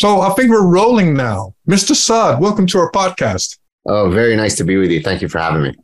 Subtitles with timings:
[0.00, 1.54] So I think we're rolling now.
[1.68, 1.94] Mr.
[1.94, 3.58] Saad, welcome to our podcast.
[3.84, 5.02] Oh, very nice to be with you.
[5.02, 5.74] Thank you for having me.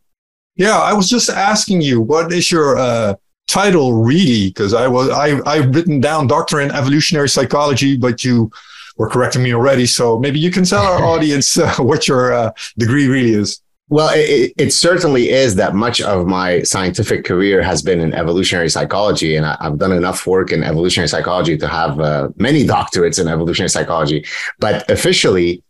[0.54, 3.16] Yeah, I was just asking you, what is your uh,
[3.46, 4.48] title really?
[4.48, 8.50] Because I was I I've written down doctor in evolutionary psychology, but you
[8.96, 9.84] were correcting me already.
[9.84, 13.60] So maybe you can tell our audience uh, what your uh, degree really is.
[13.88, 18.68] Well, it, it, certainly is that much of my scientific career has been in evolutionary
[18.68, 23.20] psychology, and I, have done enough work in evolutionary psychology to have uh, many doctorates
[23.20, 24.26] in evolutionary psychology.
[24.58, 25.62] But officially,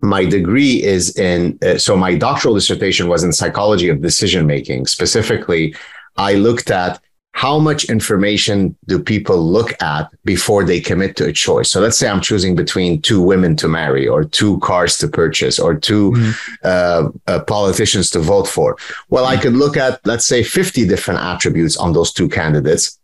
[0.00, 4.86] my degree is in, uh, so my doctoral dissertation was in psychology of decision making.
[4.86, 5.76] Specifically,
[6.16, 7.00] I looked at
[7.34, 11.68] how much information do people look at before they commit to a choice?
[11.68, 15.58] So let's say I'm choosing between two women to marry or two cars to purchase
[15.58, 16.30] or 2 mm-hmm.
[16.62, 18.76] uh, uh, politicians to vote for.
[19.08, 23.00] Well, I could look at, let's say 50 different attributes on those two candidates.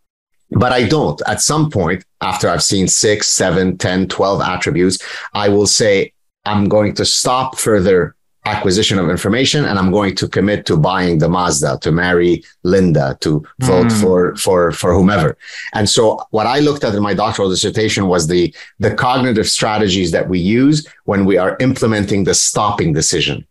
[0.49, 1.21] But I don't.
[1.27, 4.97] At some point, after I've seen six, seven, 10, 12 attributes,
[5.33, 6.13] I will say,
[6.45, 11.19] I'm going to stop further acquisition of information and I'm going to commit to buying
[11.19, 14.01] the Mazda, to marry Linda, to vote mm.
[14.01, 15.37] for, for, for whomever.
[15.73, 20.11] And so what I looked at in my doctoral dissertation was the, the cognitive strategies
[20.11, 23.45] that we use when we are implementing the stopping decision,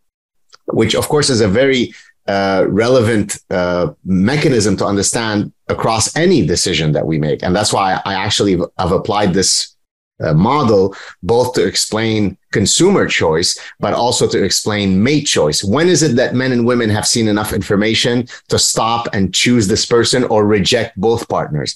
[0.66, 1.94] which of course is a very
[2.26, 7.42] uh, relevant uh, mechanism to understand across any decision that we make.
[7.42, 9.76] And that's why I actually have applied this
[10.20, 15.62] uh, model, both to explain consumer choice, but also to explain mate choice.
[15.62, 19.68] When is it that men and women have seen enough information to stop and choose
[19.68, 21.74] this person or reject both partners?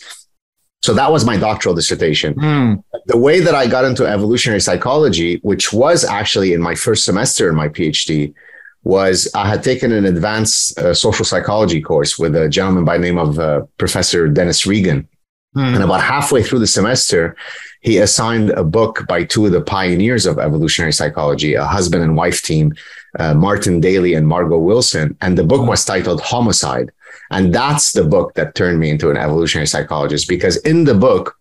[0.82, 2.34] So that was my doctoral dissertation.
[2.34, 2.84] Mm.
[3.06, 7.48] The way that I got into evolutionary psychology, which was actually in my first semester
[7.48, 8.34] in my PhD,
[8.82, 13.04] was I had taken an advanced uh, social psychology course with a gentleman by the
[13.04, 15.08] name of uh, Professor Dennis Regan.
[15.56, 15.74] Mm.
[15.74, 17.36] And about halfway through the semester,
[17.80, 22.16] he assigned a book by two of the pioneers of evolutionary psychology, a husband and
[22.16, 22.74] wife team,
[23.18, 25.16] uh, Martin Daly and Margo Wilson.
[25.20, 26.90] And the book was titled Homicide.
[27.30, 31.36] And that's the book that turned me into an evolutionary psychologist because in the book,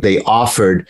[0.00, 0.88] they offered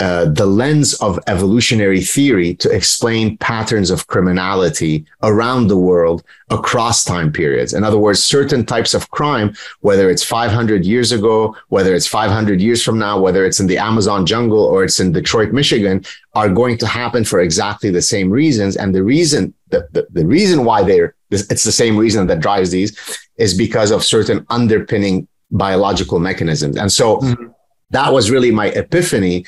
[0.00, 7.04] uh, the lens of evolutionary theory to explain patterns of criminality around the world across
[7.04, 7.74] time periods.
[7.74, 12.60] In other words, certain types of crime, whether it's 500 years ago, whether it's 500
[12.60, 16.48] years from now, whether it's in the Amazon jungle or it's in Detroit, Michigan, are
[16.48, 18.76] going to happen for exactly the same reasons.
[18.76, 22.70] And the reason, the, the, the reason why they're, it's the same reason that drives
[22.72, 22.98] these
[23.36, 26.76] is because of certain underpinning biological mechanisms.
[26.76, 27.46] And so mm-hmm.
[27.90, 29.44] that was really my epiphany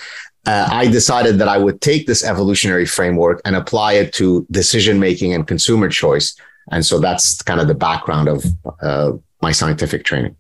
[0.47, 4.99] uh, I decided that I would take this evolutionary framework and apply it to decision
[4.99, 6.37] making and consumer choice.
[6.71, 8.45] And so that's kind of the background of
[8.81, 9.13] uh,
[9.43, 10.37] my scientific training.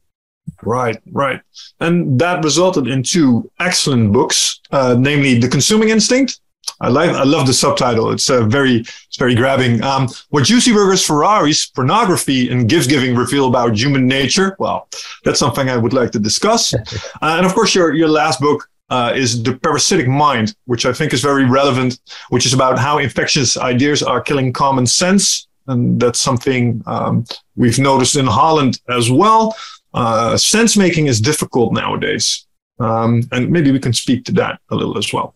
[0.63, 1.41] Right, right.
[1.81, 6.41] And that resulted in two excellent books, uh, namely The Consuming Instinct.
[6.81, 8.11] I like, I love the subtitle.
[8.13, 9.83] It's uh, very, it's very grabbing.
[9.83, 14.57] Um, what Juicy Burgers, Ferraris, pornography, and gift giving reveal about human nature.
[14.59, 14.89] Well,
[15.25, 16.75] that's something I would like to discuss.
[17.23, 20.93] Uh, and of course, your your last book, uh, is the parasitic mind, which I
[20.93, 25.49] think is very relevant, which is about how infectious ideas are killing common sense.
[25.69, 27.25] And that's something um,
[27.57, 29.57] we've noticed in Holland as well.
[29.93, 32.47] Uh, sense making is difficult nowadays.
[32.79, 35.36] Um, and maybe we can speak to that a little as well.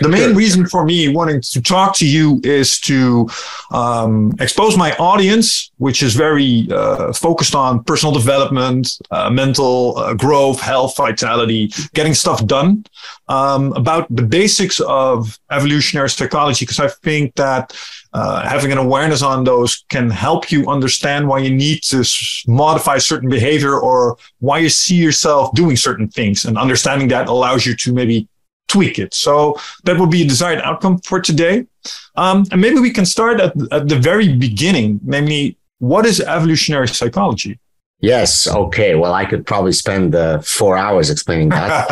[0.00, 3.28] The main reason for me wanting to talk to you is to
[3.70, 10.14] um, expose my audience, which is very uh, focused on personal development, uh, mental uh,
[10.14, 12.84] growth, health, vitality, getting stuff done,
[13.28, 17.76] um, about the basics of evolutionary psychology, because I think that
[18.14, 22.04] uh, having an awareness on those can help you understand why you need to
[22.46, 26.44] modify certain behavior or why you see yourself doing certain things.
[26.44, 28.28] And understanding that allows you to maybe
[28.72, 29.12] tweak it.
[29.14, 29.34] So
[29.84, 31.56] that would be a desired outcome for today.
[32.16, 36.88] Um, and maybe we can start at, at the very beginning, namely, what is evolutionary
[36.88, 37.58] psychology?
[38.02, 38.48] Yes.
[38.48, 38.96] Okay.
[38.96, 41.86] Well, I could probably spend uh, four hours explaining that.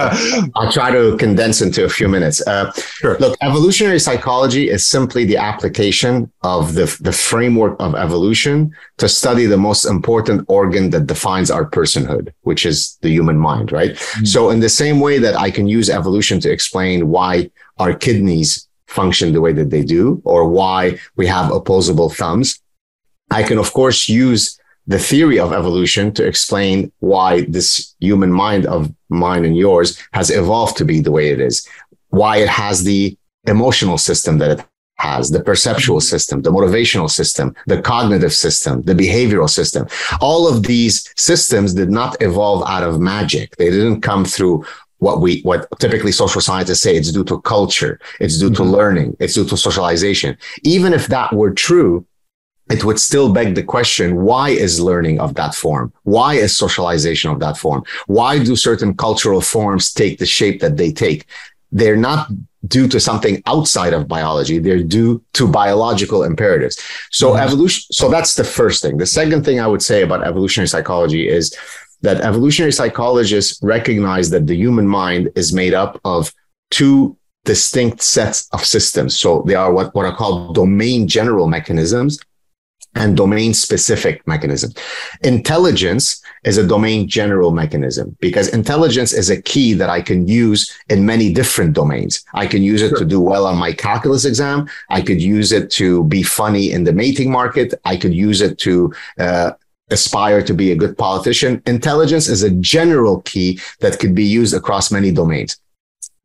[0.56, 2.44] I'll try to condense into a few minutes.
[2.44, 3.16] Uh, sure.
[3.19, 9.46] Look, evolutionary psychology is simply the application of the, the framework of evolution to study
[9.46, 13.93] the most important organ that defines our personhood, which is the human mind, right?
[13.93, 14.25] Mm-hmm.
[14.25, 18.67] So in the same way that I can use evolution to explain why our kidneys
[18.88, 22.61] function the way that they do, or why we have opposable thumbs,
[23.31, 24.60] I can, of course, use
[24.90, 30.31] the theory of evolution to explain why this human mind of mine and yours has
[30.31, 31.66] evolved to be the way it is,
[32.08, 33.16] why it has the
[33.46, 34.66] emotional system that it
[34.96, 39.87] has, the perceptual system, the motivational system, the cognitive system, the behavioral system.
[40.20, 43.54] All of these systems did not evolve out of magic.
[43.58, 44.66] They didn't come through
[44.98, 48.62] what we what typically social scientists say it's due to culture it's due mm-hmm.
[48.62, 52.04] to learning it's due to socialization even if that were true
[52.70, 55.93] it would still beg the question why is learning of that form?
[56.05, 57.82] Why is socialization of that form?
[58.06, 61.26] Why do certain cultural forms take the shape that they take?
[61.72, 62.28] They're not
[62.67, 64.58] due to something outside of biology.
[64.58, 66.78] They're due to biological imperatives.
[67.11, 67.43] So mm-hmm.
[67.43, 68.99] evolution so that's the first thing.
[68.99, 71.55] The second thing i would say about evolutionary psychology is
[72.02, 76.32] that evolutionary psychologists recognize that the human mind is made up of
[76.70, 79.19] two distinct sets of systems.
[79.19, 82.19] So they are what, what are called domain general mechanisms
[82.94, 84.75] and domain specific mechanisms.
[85.22, 90.76] Intelligence is a domain general mechanism because intelligence is a key that I can use
[90.88, 92.25] in many different domains.
[92.34, 92.98] I can use it sure.
[92.98, 94.69] to do well on my calculus exam.
[94.88, 97.75] I could use it to be funny in the mating market.
[97.84, 99.52] I could use it to uh,
[99.90, 101.62] aspire to be a good politician.
[101.66, 105.58] Intelligence is a general key that could be used across many domains.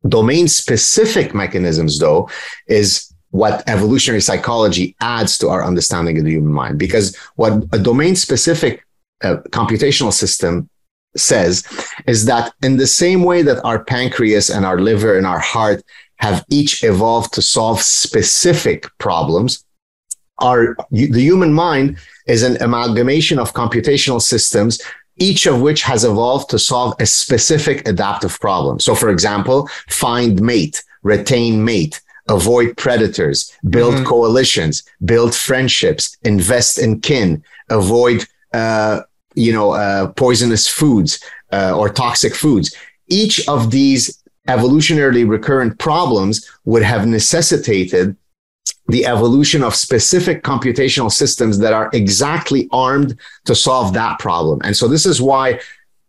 [0.08, 2.28] Domain specific mechanisms, though,
[2.68, 6.78] is what evolutionary psychology adds to our understanding of the human mind.
[6.78, 8.84] Because what a domain specific
[9.22, 10.68] uh, computational system
[11.16, 11.64] says
[12.06, 15.82] is that in the same way that our pancreas and our liver and our heart
[16.16, 19.64] have each evolved to solve specific problems,
[20.38, 24.80] our the human mind is an amalgamation of computational systems
[25.18, 28.78] each of which has evolved to solve a specific adaptive problem.
[28.78, 34.04] So, for example, find mate, retain mate, avoid predators, build mm-hmm.
[34.04, 39.02] coalitions, build friendships, invest in kin, avoid, uh,
[39.34, 42.74] you know, uh, poisonous foods uh, or toxic foods.
[43.08, 48.16] Each of these evolutionarily recurrent problems would have necessitated
[48.88, 54.60] the evolution of specific computational systems that are exactly armed to solve that problem.
[54.62, 55.60] And so this is why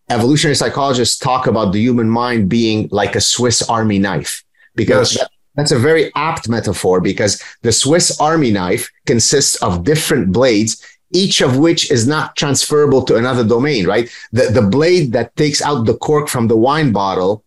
[0.09, 4.43] evolutionary psychologists talk about the human mind being like a Swiss army knife,
[4.75, 5.27] because yes.
[5.57, 10.81] That's a very apt metaphor because the Swiss army knife consists of different blades
[11.11, 14.09] each of which is not transferable to another domain, right?
[14.31, 17.43] The, the blade that takes out the cork from the wine bottle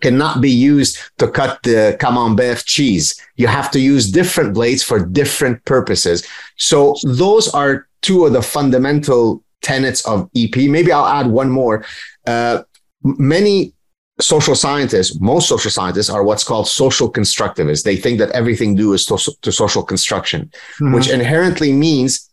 [0.00, 3.20] cannot be used to cut the camembert cheese.
[3.36, 6.26] You have to use different blades for different purposes.
[6.56, 10.56] So those are two of the fundamental tenets of EP.
[10.56, 11.84] Maybe I'll add one more.
[12.26, 12.62] Uh,
[13.02, 13.74] many
[14.22, 17.84] social scientists, most social scientists are what's called social constructivists.
[17.84, 20.92] They think that everything due is to, to social construction, mm-hmm.
[20.94, 22.28] which inherently means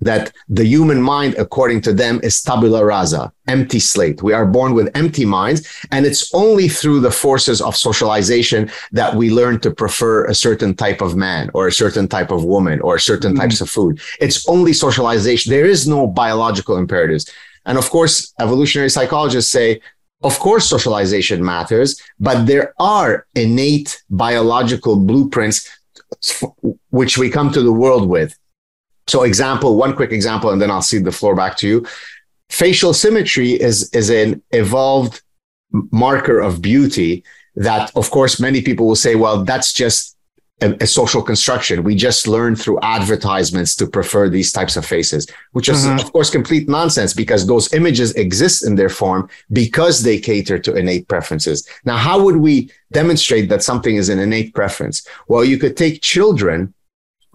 [0.00, 4.22] that the human mind, according to them, is tabula rasa, empty slate.
[4.22, 5.66] We are born with empty minds.
[5.90, 10.74] And it's only through the forces of socialization that we learn to prefer a certain
[10.74, 13.38] type of man or a certain type of woman or certain mm.
[13.38, 14.00] types of food.
[14.20, 15.50] It's only socialization.
[15.50, 17.30] There is no biological imperatives.
[17.64, 19.80] And of course, evolutionary psychologists say,
[20.26, 25.58] of course, socialization matters, but there are innate biological blueprints
[26.90, 28.36] which we come to the world with
[29.06, 31.86] so example, one quick example, and then I'll cede the floor back to you.
[32.48, 35.22] Facial symmetry is, is an evolved
[35.70, 37.24] marker of beauty
[37.54, 40.15] that, of course, many people will say, well, that's just
[40.62, 41.82] a, a, social construction.
[41.82, 45.98] We just learn through advertisements to prefer these types of faces, which is, mm-hmm.
[45.98, 50.74] of course, complete nonsense because those images exist in their form because they cater to
[50.74, 51.68] innate preferences.
[51.84, 55.06] Now, how would we demonstrate that something is an innate preference?
[55.28, 56.72] Well, you could take children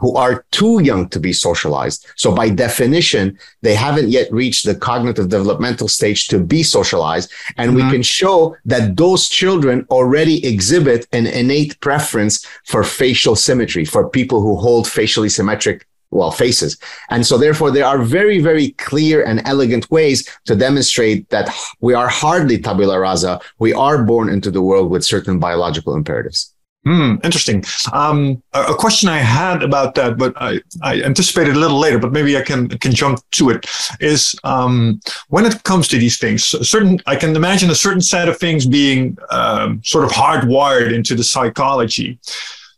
[0.01, 2.07] who are too young to be socialized.
[2.15, 7.31] So by definition, they haven't yet reached the cognitive developmental stage to be socialized.
[7.57, 7.85] And mm-hmm.
[7.85, 14.09] we can show that those children already exhibit an innate preference for facial symmetry, for
[14.09, 16.77] people who hold facially symmetric well, faces.
[17.09, 21.93] And so therefore there are very, very clear and elegant ways to demonstrate that we
[21.93, 23.39] are hardly tabula rasa.
[23.59, 26.50] We are born into the world with certain biological imperatives.
[26.83, 27.63] Hmm, interesting.
[27.93, 31.99] Um, a, a, question I had about that, but I, I anticipated a little later,
[31.99, 33.67] but maybe I can can jump to it.
[33.99, 38.27] Is um, when it comes to these things, certain I can imagine a certain set
[38.27, 42.17] of things being um, sort of hardwired into the psychology.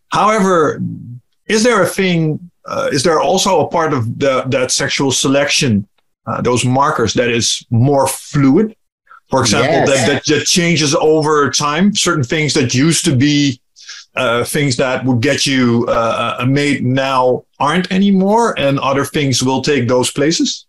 [0.10, 0.81] However,
[1.45, 2.51] is there a thing?
[2.65, 5.88] Uh, is there also a part of the, that sexual selection,
[6.27, 8.75] uh, those markers, that is more fluid?
[9.29, 9.89] For example, yes.
[9.89, 11.95] that, that that changes over time.
[11.95, 13.62] Certain things that used to be
[14.15, 19.41] uh, things that would get you uh, a mate now aren't anymore, and other things
[19.41, 20.65] will take those places?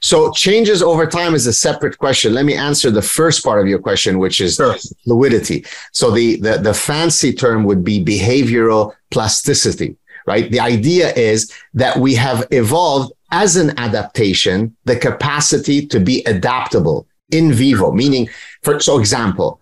[0.00, 2.34] So changes over time is a separate question.
[2.34, 4.76] Let me answer the first part of your question, which is sure.
[5.04, 5.64] fluidity.
[5.92, 10.50] So the, the, the fancy term would be behavioral plasticity, right?
[10.50, 17.06] The idea is that we have evolved as an adaptation, the capacity to be adaptable
[17.30, 18.28] in vivo, meaning
[18.62, 19.60] for, so example,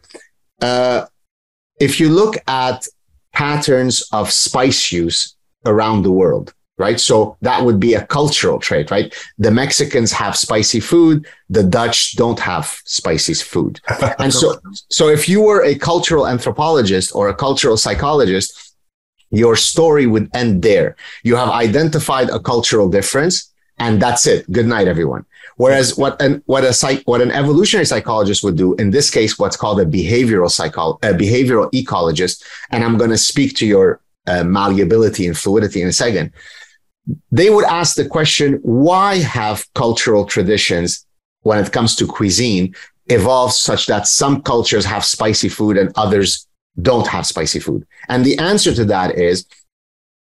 [0.61, 1.05] Uh,
[1.81, 2.87] if you look at
[3.35, 5.37] patterns of spice use
[5.67, 6.99] around the world, right?
[6.99, 9.14] So that would be a cultural trait, right?
[9.38, 11.26] The Mexicans have spicy food.
[11.50, 13.81] The Dutch don't have spicy food.
[14.19, 18.75] And so, so if you were a cultural anthropologist or a cultural psychologist,
[19.31, 20.97] your story would end there.
[21.25, 24.50] You have identified a cultural difference and that's it.
[24.53, 25.26] Good night, everyone.
[25.56, 29.38] Whereas what an what a psych, what an evolutionary psychologist would do in this case,
[29.38, 34.00] what's called a behavioral psychol a behavioral ecologist, and I'm going to speak to your
[34.26, 36.32] uh, malleability and fluidity in a second.
[37.30, 41.06] They would ask the question: Why have cultural traditions,
[41.42, 42.75] when it comes to cuisine,
[43.06, 46.46] evolved such that some cultures have spicy food and others
[46.82, 47.87] don't have spicy food?
[48.08, 49.46] And the answer to that is,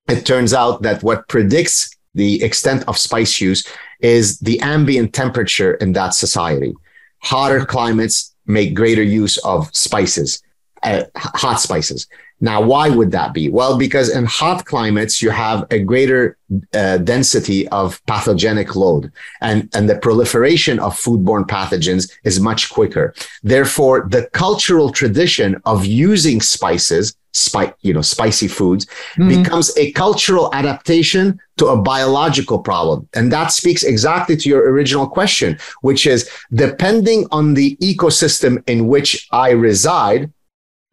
[0.07, 3.67] it turns out that what predicts the extent of spice use
[4.03, 6.75] is the ambient temperature in that society.
[7.19, 10.43] Hotter climates make greater use of spices,
[10.83, 12.07] uh, hot spices.
[12.41, 13.47] Now, why would that be?
[13.47, 16.37] Well, because in hot climates, you have a greater
[16.73, 23.13] uh, density of pathogenic load and, and the proliferation of foodborne pathogens is much quicker.
[23.43, 29.29] Therefore, the cultural tradition of using spices, spice, you know, spicy foods mm-hmm.
[29.29, 33.07] becomes a cultural adaptation to a biological problem.
[33.13, 38.87] And that speaks exactly to your original question, which is depending on the ecosystem in
[38.87, 40.31] which I reside,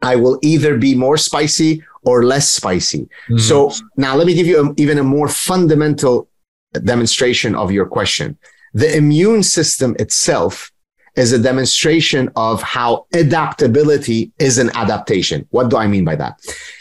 [0.03, 3.03] I will either be more spicy or less spicy.
[3.03, 3.39] Mm-hmm.
[3.39, 6.29] So now let me give you a, even a more fundamental
[6.85, 8.39] demonstration of your question.
[8.73, 10.73] The immune system itself
[11.17, 15.47] is a demonstration of how adaptability is an adaptation.
[15.51, 16.41] What do I mean by that?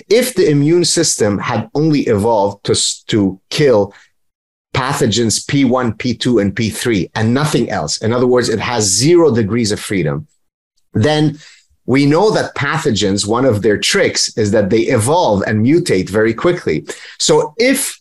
[0.09, 2.75] If the immune system had only evolved to,
[3.07, 3.93] to kill
[4.73, 9.71] pathogens P1, P2, and P3 and nothing else, in other words, it has zero degrees
[9.71, 10.27] of freedom,
[10.93, 11.37] then
[11.85, 16.35] we know that pathogens, one of their tricks is that they evolve and mutate very
[16.35, 16.85] quickly.
[17.17, 17.98] So if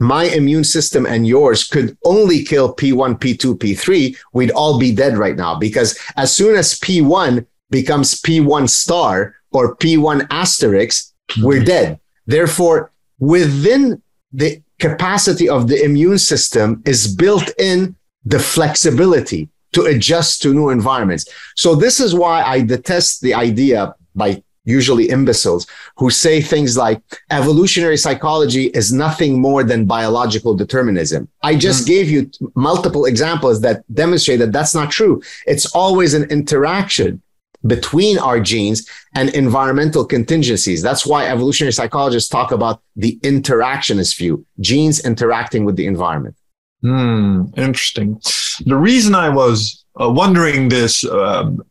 [0.00, 5.16] my immune system and yours could only kill P1, P2, P3, we'd all be dead
[5.16, 11.12] right now because as soon as P1 becomes P1 star or P1 asterisk,
[11.42, 11.64] we're mm-hmm.
[11.64, 12.00] dead.
[12.26, 14.02] Therefore, within
[14.32, 20.70] the capacity of the immune system is built in the flexibility to adjust to new
[20.70, 21.26] environments.
[21.56, 27.00] So this is why I detest the idea by usually imbeciles who say things like
[27.30, 31.28] evolutionary psychology is nothing more than biological determinism.
[31.42, 31.86] I just mm.
[31.86, 35.22] gave you multiple examples that demonstrate that that's not true.
[35.46, 37.22] It's always an interaction
[37.66, 40.82] between our genes and environmental contingencies.
[40.82, 46.36] That's why evolutionary psychologists talk about the interactionist view, genes interacting with the environment.
[46.82, 48.20] Hmm, interesting.
[48.64, 51.62] The reason I was uh, wondering this um,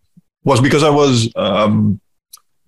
[0.43, 2.01] was because I was um,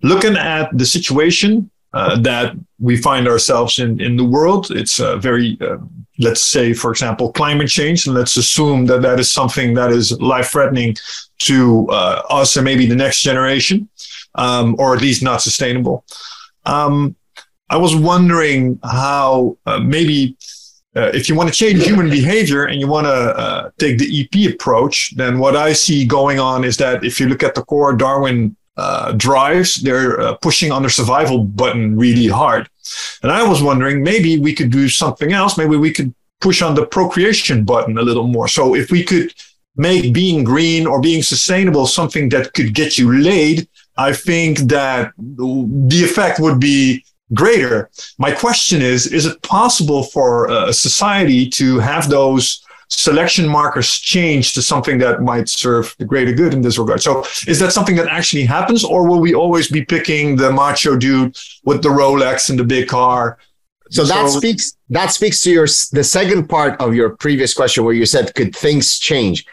[0.02, 4.70] looking at the situation uh, that we find ourselves in in the world.
[4.70, 5.78] It's uh, very, uh,
[6.18, 10.12] let's say, for example, climate change, and let's assume that that is something that is
[10.20, 10.96] life threatening
[11.40, 13.88] to uh, us and maybe the next generation,
[14.36, 16.04] um, or at least not sustainable.
[16.64, 17.16] Um,
[17.70, 20.36] I was wondering how uh, maybe
[20.96, 24.10] uh, if you want to change human behavior and you want to uh, take the
[24.20, 27.62] EP approach, then what I see going on is that if you look at the
[27.62, 32.68] core Darwin uh, drives, they're uh, pushing on the survival button really hard.
[33.22, 35.58] And I was wondering maybe we could do something else.
[35.58, 38.48] Maybe we could push on the procreation button a little more.
[38.48, 39.34] So if we could
[39.76, 45.12] make being green or being sustainable something that could get you laid, I think that
[45.18, 47.90] the effect would be greater.
[48.18, 54.52] My question is, is it possible for a society to have those selection markers change
[54.54, 57.00] to something that might serve the greater good in this regard?
[57.02, 60.96] So is that something that actually happens or will we always be picking the macho
[60.96, 63.38] dude with the Rolex and the big car?
[63.90, 67.84] So, so that speaks that speaks to your the second part of your previous question
[67.84, 69.44] where you said could things change?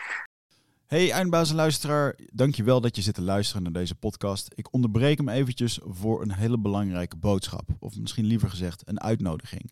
[0.87, 4.47] Hey eindbaas en luisteraar, dankjewel dat je zit te luisteren naar deze podcast.
[4.55, 7.69] Ik onderbreek hem eventjes voor een hele belangrijke boodschap.
[7.79, 9.71] Of misschien liever gezegd een uitnodiging.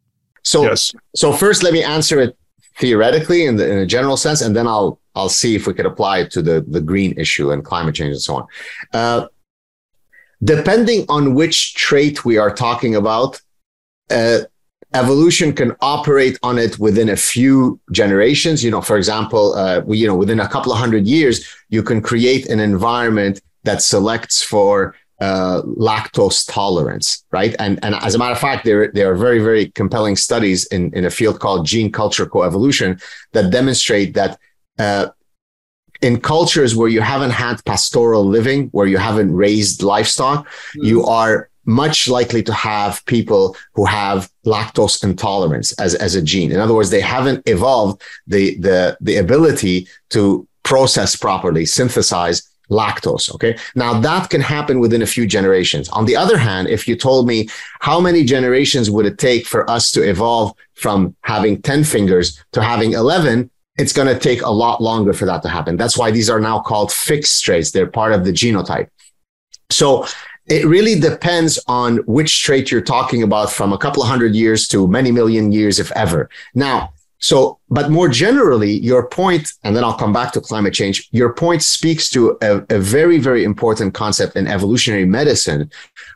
[0.43, 0.93] So, yes.
[1.15, 2.37] so first let me answer it
[2.77, 5.85] theoretically in, the, in a general sense, and then I'll I'll see if we could
[5.85, 8.47] apply it to the the green issue and climate change and so on.
[8.93, 9.27] Uh,
[10.43, 13.41] depending on which trait we are talking about,
[14.09, 14.39] uh,
[14.93, 18.63] evolution can operate on it within a few generations.
[18.63, 21.83] You know, for example, uh, we, you know, within a couple of hundred years, you
[21.83, 27.55] can create an environment that selects for uh, lactose tolerance, right?
[27.59, 30.91] And and as a matter of fact, there there are very very compelling studies in
[30.93, 33.01] in a field called gene culture coevolution
[33.33, 34.37] that demonstrate that.
[34.77, 35.09] Uh,
[36.01, 40.83] in cultures where you haven't had pastoral living, where you haven't raised livestock, mm.
[40.83, 46.51] you are much likely to have people who have lactose intolerance as, as a gene.
[46.51, 53.33] In other words, they haven't evolved the, the, the ability to process properly, synthesize lactose.
[53.35, 53.57] Okay.
[53.75, 55.89] Now that can happen within a few generations.
[55.89, 57.49] On the other hand, if you told me
[57.79, 62.63] how many generations would it take for us to evolve from having 10 fingers to
[62.63, 65.75] having 11, it's going to take a lot longer for that to happen.
[65.75, 67.71] That's why these are now called fixed traits.
[67.71, 68.89] They're part of the genotype.
[69.69, 70.05] So
[70.47, 74.67] it really depends on which trait you're talking about from a couple of hundred years
[74.69, 76.29] to many million years, if ever.
[76.53, 81.07] Now, so, but more generally, your point, and then I'll come back to climate change.
[81.11, 85.69] Your point speaks to a, a very, very important concept in evolutionary medicine,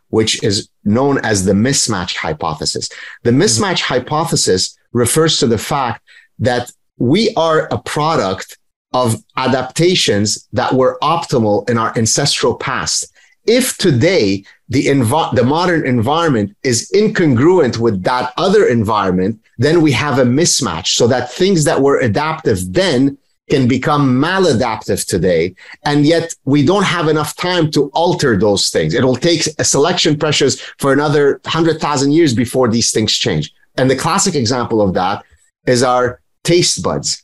[0.09, 2.89] which is known as the mismatch hypothesis.
[3.21, 3.41] The mm-hmm.
[3.41, 6.01] mismatch hypothesis refers to the fact
[6.39, 8.57] that we are a product
[8.93, 13.11] of adaptations that were optimal in our ancestral past
[13.47, 19.91] if today the env- the modern environment is incongruent with that other environment, then we
[19.91, 23.17] have a mismatch so that things that were adaptive then
[23.49, 25.53] can become maladaptive today.
[25.83, 28.95] And yet we don't have enough time to alter those things.
[28.95, 33.53] It'll take selection pressures for another hundred thousand years before these things change.
[33.77, 35.23] And the classic example of that
[35.67, 37.23] is our taste buds.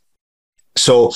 [0.75, 1.11] So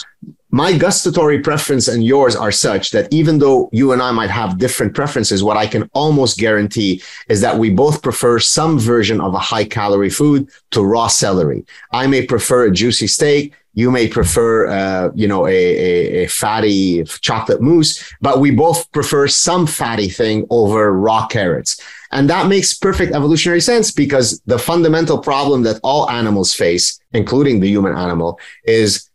[0.55, 4.57] my gustatory preference and yours are such that even though you and I might have
[4.57, 9.33] different preferences, what I can almost guarantee is that we both prefer some version of
[9.33, 11.65] a high calorie food to raw celery.
[11.91, 13.53] I may prefer a juicy steak.
[13.73, 18.89] You may prefer, uh, you know, a, a, a fatty chocolate mousse, but we both
[18.93, 21.81] prefer some fatty thing over raw carrots.
[22.13, 27.59] And that makes perfect evolutionary sense because the fundamental problem that all animals face, including
[27.59, 29.09] the human animal, is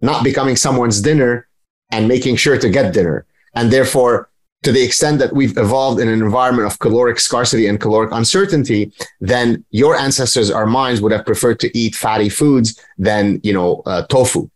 [0.00, 1.46] not becoming someone's dinner
[1.90, 3.26] and making sure to get dinner.
[3.54, 4.30] And therefore,
[4.62, 8.92] to the extent that we've evolved in an environment of caloric scarcity and caloric uncertainty,
[9.20, 13.82] then your ancestors or minds, would have preferred to eat fatty foods than, you know,
[13.86, 14.50] uh, tofu.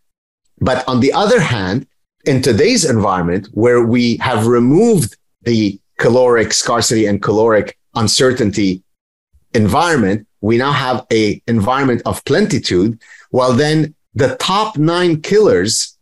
[0.60, 1.86] But on the other hand,
[2.26, 8.82] in today's environment where we have removed the caloric scarcity and caloric uncertainty
[9.54, 13.00] environment, we now have a environment of plentitude.
[13.30, 15.94] Well, then the top nine killers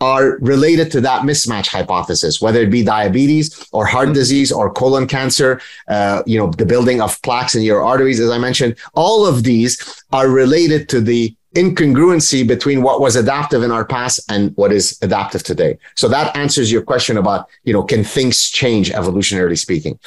[0.00, 4.14] are related to that mismatch hypothesis, whether it be diabetes or heart mm-hmm.
[4.14, 8.30] disease or colon cancer, uh, you know, the building of plaques in your arteries, as
[8.30, 13.70] I mentioned, all of these are related to the incongruency between what was adaptive in
[13.70, 15.78] our past and what is adaptive today.
[15.94, 19.98] So that answers your question about, you know, can things change evolutionarily speaking?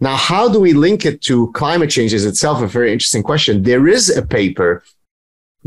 [0.00, 3.62] Now, how do we link it to climate change is itself a very interesting question.
[3.62, 4.82] There is a paper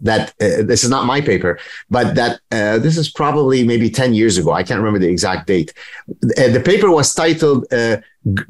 [0.03, 1.59] that uh, this is not my paper,
[1.89, 4.51] but that uh, this is probably maybe 10 years ago.
[4.51, 5.73] I can't remember the exact date.
[6.37, 7.97] Uh, the paper was titled uh,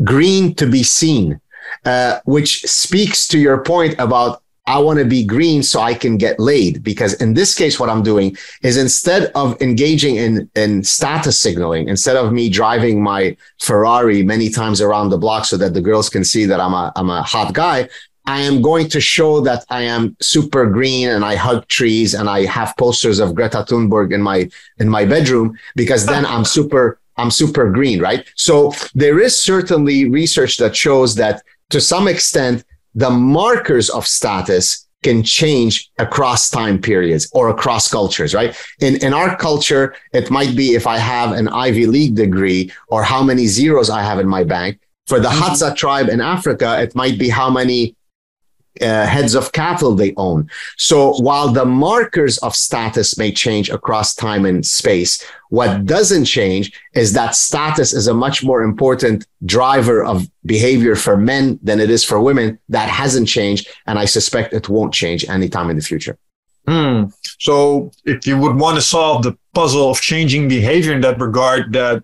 [0.04, 1.40] Green to be Seen,
[1.86, 6.16] uh, which speaks to your point about I want to be green so I can
[6.16, 6.84] get laid.
[6.84, 11.90] Because in this case, what I'm doing is instead of engaging in, in status signaling,
[11.90, 16.08] instead of me driving my Ferrari many times around the block so that the girls
[16.08, 17.90] can see that I'm a, I'm a hot guy,
[18.30, 22.30] I am going to show that I am super green and I hug trees and
[22.30, 27.00] I have posters of Greta Thunberg in my in my bedroom because then I'm super
[27.18, 28.22] I'm super green, right?
[28.36, 32.64] So there is certainly research that shows that to some extent
[32.94, 38.56] the markers of status can change across time periods or across cultures, right?
[38.80, 43.02] In, in our culture, it might be if I have an Ivy League degree or
[43.02, 44.80] how many zeros I have in my bank.
[45.08, 45.42] For the mm-hmm.
[45.42, 47.96] Hadza tribe in Africa, it might be how many
[48.82, 50.50] uh, heads of cattle they own.
[50.78, 56.72] So while the markers of status may change across time and space, what doesn't change
[56.94, 61.90] is that status is a much more important driver of behavior for men than it
[61.90, 62.60] is for women.
[62.70, 63.68] That hasn't changed.
[63.88, 66.18] And I suspect it won't change anytime in the future.
[66.68, 67.06] Hmm.
[67.40, 71.74] So if you would want to solve the puzzle of changing behavior in that regard,
[71.74, 72.04] that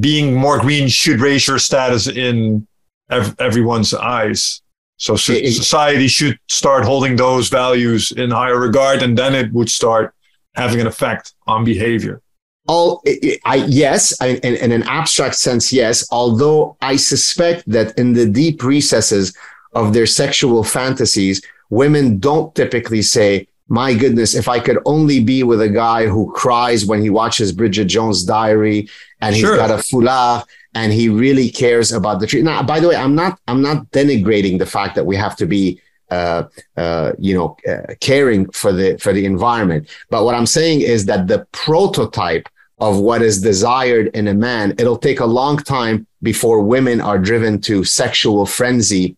[0.00, 2.66] being more green should raise your status in
[3.10, 4.62] ev- everyone's eyes.
[5.00, 10.14] So society should start holding those values in higher regard, and then it would start
[10.54, 12.20] having an effect on behavior.
[12.68, 13.02] All,
[13.46, 16.06] I, yes, I, in, in an abstract sense, yes.
[16.12, 19.34] Although I suspect that in the deep recesses
[19.72, 25.44] of their sexual fantasies, women don't typically say, my goodness, if I could only be
[25.44, 28.88] with a guy who cries when he watches Bridget Jones' Diary
[29.20, 29.56] and he's sure.
[29.56, 32.42] got a foulard and he really cares about the tree.
[32.42, 35.46] Now, by the way, I'm not I'm not denigrating the fact that we have to
[35.46, 35.80] be
[36.10, 36.44] uh,
[36.76, 41.06] uh, you know uh, caring for the for the environment, but what I'm saying is
[41.06, 42.48] that the prototype
[42.80, 47.18] of what is desired in a man, it'll take a long time before women are
[47.18, 49.16] driven to sexual frenzy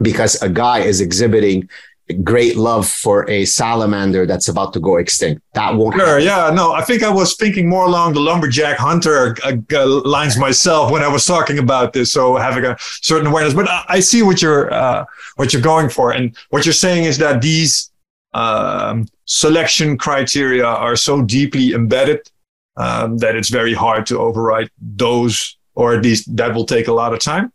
[0.00, 1.68] because a guy is exhibiting
[2.12, 5.42] great love for a salamander that's about to go extinct.
[5.54, 5.94] That won't.
[5.94, 6.06] Sure.
[6.06, 6.24] Happen.
[6.24, 6.50] Yeah.
[6.54, 10.90] No, I think I was thinking more along the lumberjack hunter uh, uh, lines myself
[10.90, 12.12] when I was talking about this.
[12.12, 15.04] So having a certain awareness, but I, I see what you're uh,
[15.36, 17.90] what you're going for, and what you're saying is that these
[18.34, 22.30] um, selection criteria are so deeply embedded
[22.76, 26.92] um, that it's very hard to override those, or at least that will take a
[26.92, 27.52] lot of time.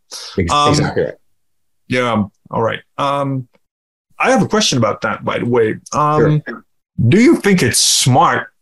[0.51, 1.11] Um, exactly.
[1.87, 2.23] Yeah.
[2.51, 2.81] All right.
[2.97, 3.47] Um,
[4.19, 5.75] I have a question about that, by the way.
[5.93, 6.65] Um, sure.
[7.09, 8.53] Do you think it's smart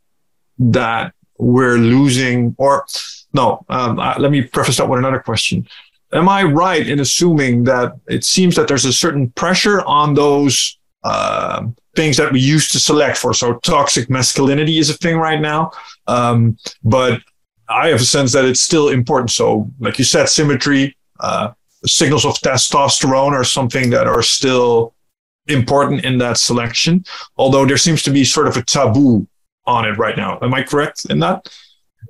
[0.57, 2.85] that we're losing, or
[3.33, 3.65] no?
[3.69, 5.67] Um, uh, let me preface that with another question.
[6.13, 10.77] Am I right in assuming that it seems that there's a certain pressure on those
[11.03, 13.33] uh, things that we used to select for?
[13.33, 15.71] So toxic masculinity is a thing right now,
[16.07, 17.21] um, but
[17.69, 19.31] I have a sense that it's still important.
[19.31, 21.53] So, like you said, symmetry, uh,
[21.85, 24.93] signals of testosterone are something that are still
[25.47, 27.03] important in that selection,
[27.37, 29.27] although there seems to be sort of a taboo
[29.65, 30.39] on it right now.
[30.41, 31.49] Am I correct in that?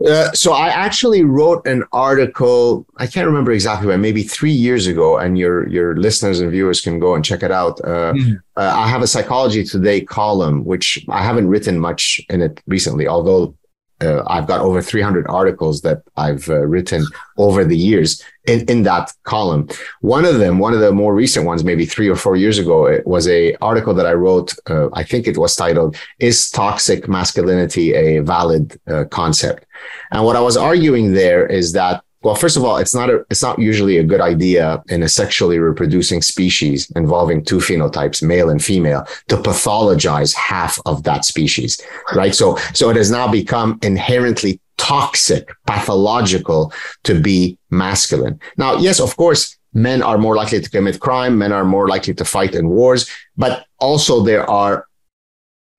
[0.06, 2.86] Uh, so I actually wrote an article.
[2.98, 6.82] I can't remember exactly when, maybe three years ago, and your your listeners and viewers
[6.82, 7.80] can go and check it out.
[7.82, 8.34] Uh, mm-hmm.
[8.58, 13.08] uh, I have a Psychology Today column, which I haven't written much in it recently,
[13.08, 13.56] although
[14.04, 17.06] uh, I've got over 300 articles that I've uh, written
[17.38, 19.70] over the years in, in that column.
[20.02, 22.86] One of them, one of the more recent ones, maybe three or four years ago,
[22.86, 24.54] it was a article that I wrote.
[24.70, 29.66] Uh, I think it was titled "Is Toxic Masculinity a Valid uh, Concept?"
[30.12, 33.26] And what I was arguing there is that well, first of all, it's not a,
[33.30, 38.50] it's not usually a good idea in a sexually reproducing species involving two phenotypes, male
[38.50, 41.80] and female, to pathologize half of that species,
[42.16, 42.34] right?
[42.34, 48.40] So, so it has now become inherently toxic, pathological to be masculine.
[48.58, 51.38] Now, yes, of course, men are more likely to commit crime.
[51.38, 54.86] Men are more likely to fight in wars, but also there are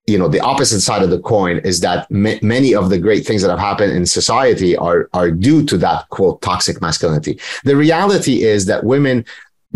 [0.07, 3.41] you know the opposite side of the coin is that many of the great things
[3.41, 7.39] that have happened in society are are due to that quote toxic masculinity.
[7.63, 9.25] The reality is that women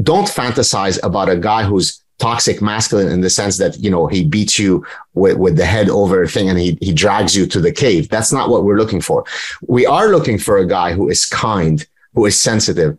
[0.02, 4.24] don't fantasize about a guy who's toxic masculine in the sense that you know he
[4.24, 7.72] beats you with, with the head over thing and he, he drags you to the
[7.72, 8.10] cave.
[8.10, 9.26] That's not what we're looking for.
[9.68, 12.98] We are looking for a guy who is kind who is sensitive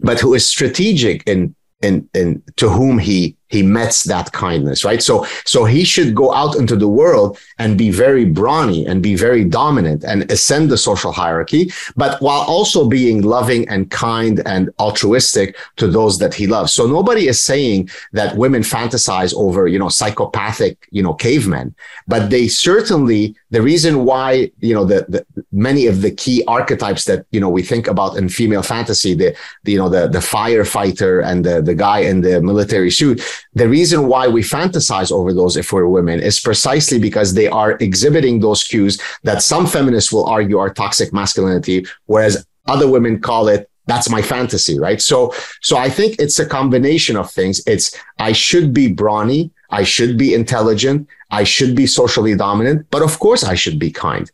[0.00, 5.02] but who is strategic in in in to whom he he meets that kindness, right?
[5.02, 9.16] So, so he should go out into the world and be very brawny and be
[9.16, 14.70] very dominant and ascend the social hierarchy, but while also being loving and kind and
[14.78, 16.72] altruistic to those that he loves.
[16.72, 21.74] So nobody is saying that women fantasize over, you know, psychopathic, you know, cavemen,
[22.06, 27.04] but they certainly, the reason why, you know, the, the many of the key archetypes
[27.06, 30.18] that, you know, we think about in female fantasy, the, the you know, the, the
[30.18, 33.20] firefighter and the, the guy in the military suit,
[33.54, 37.72] the reason why we fantasize over those if we're women is precisely because they are
[37.80, 43.48] exhibiting those cues that some feminists will argue are toxic masculinity, whereas other women call
[43.48, 45.02] it that's my fantasy, right?
[45.02, 47.60] So, so I think it's a combination of things.
[47.66, 53.02] It's I should be brawny, I should be intelligent, I should be socially dominant, but
[53.02, 54.30] of course I should be kind.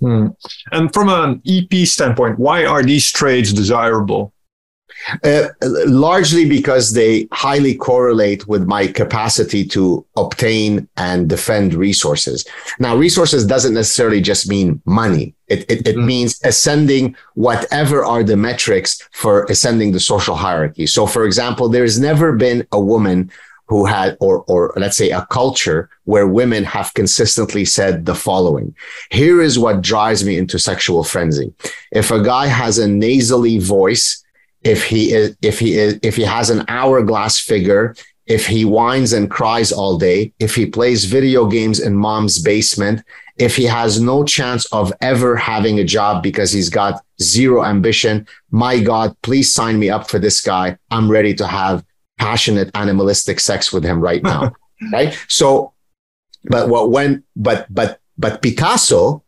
[0.00, 0.28] Hmm.
[0.72, 4.32] And from an EP standpoint, why are these traits desirable?
[5.24, 5.48] Uh,
[5.86, 12.46] largely because they highly correlate with my capacity to obtain and defend resources.
[12.78, 15.34] Now, resources doesn't necessarily just mean money.
[15.48, 16.04] It, it, it mm.
[16.04, 20.86] means ascending whatever are the metrics for ascending the social hierarchy.
[20.86, 23.30] So, for example, there's never been a woman
[23.66, 28.74] who had, or, or let's say a culture where women have consistently said the following.
[29.10, 31.52] Here is what drives me into sexual frenzy.
[31.90, 34.22] If a guy has a nasally voice,
[34.64, 37.94] if he is if he is if he has an hourglass figure
[38.26, 43.02] if he whines and cries all day if he plays video games in mom's basement
[43.38, 48.26] if he has no chance of ever having a job because he's got zero ambition
[48.50, 50.76] my god please sign me up for this guy.
[50.90, 51.84] I'm ready to have
[52.18, 54.52] passionate animalistic sex with him right now
[54.92, 55.18] right?
[55.28, 55.72] So
[56.44, 59.22] but what when but but but picasso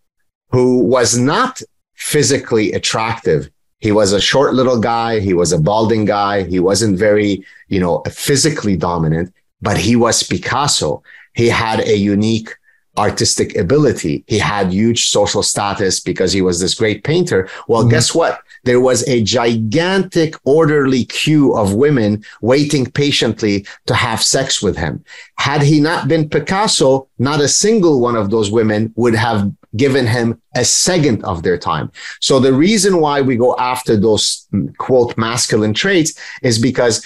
[0.50, 1.60] who was not
[1.94, 3.50] physically attractive
[3.84, 5.20] he was a short little guy.
[5.20, 6.44] He was a balding guy.
[6.44, 11.02] He wasn't very, you know, physically dominant, but he was Picasso.
[11.34, 12.48] He had a unique
[12.96, 14.24] artistic ability.
[14.26, 17.50] He had huge social status because he was this great painter.
[17.68, 17.90] Well, mm-hmm.
[17.90, 18.40] guess what?
[18.62, 25.04] There was a gigantic orderly queue of women waiting patiently to have sex with him.
[25.36, 30.06] Had he not been Picasso, not a single one of those women would have given
[30.06, 31.90] him a second of their time.
[32.20, 34.46] So the reason why we go after those
[34.78, 37.04] quote masculine traits is because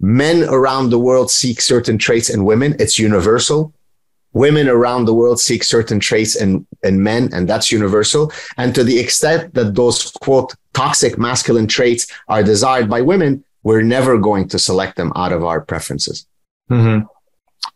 [0.00, 2.76] men around the world seek certain traits in women.
[2.78, 3.72] It's universal.
[4.32, 8.32] Women around the world seek certain traits in, in men, and that's universal.
[8.56, 13.82] And to the extent that those quote toxic masculine traits are desired by women, we're
[13.82, 16.26] never going to select them out of our preferences.
[16.70, 17.06] Mm-hmm.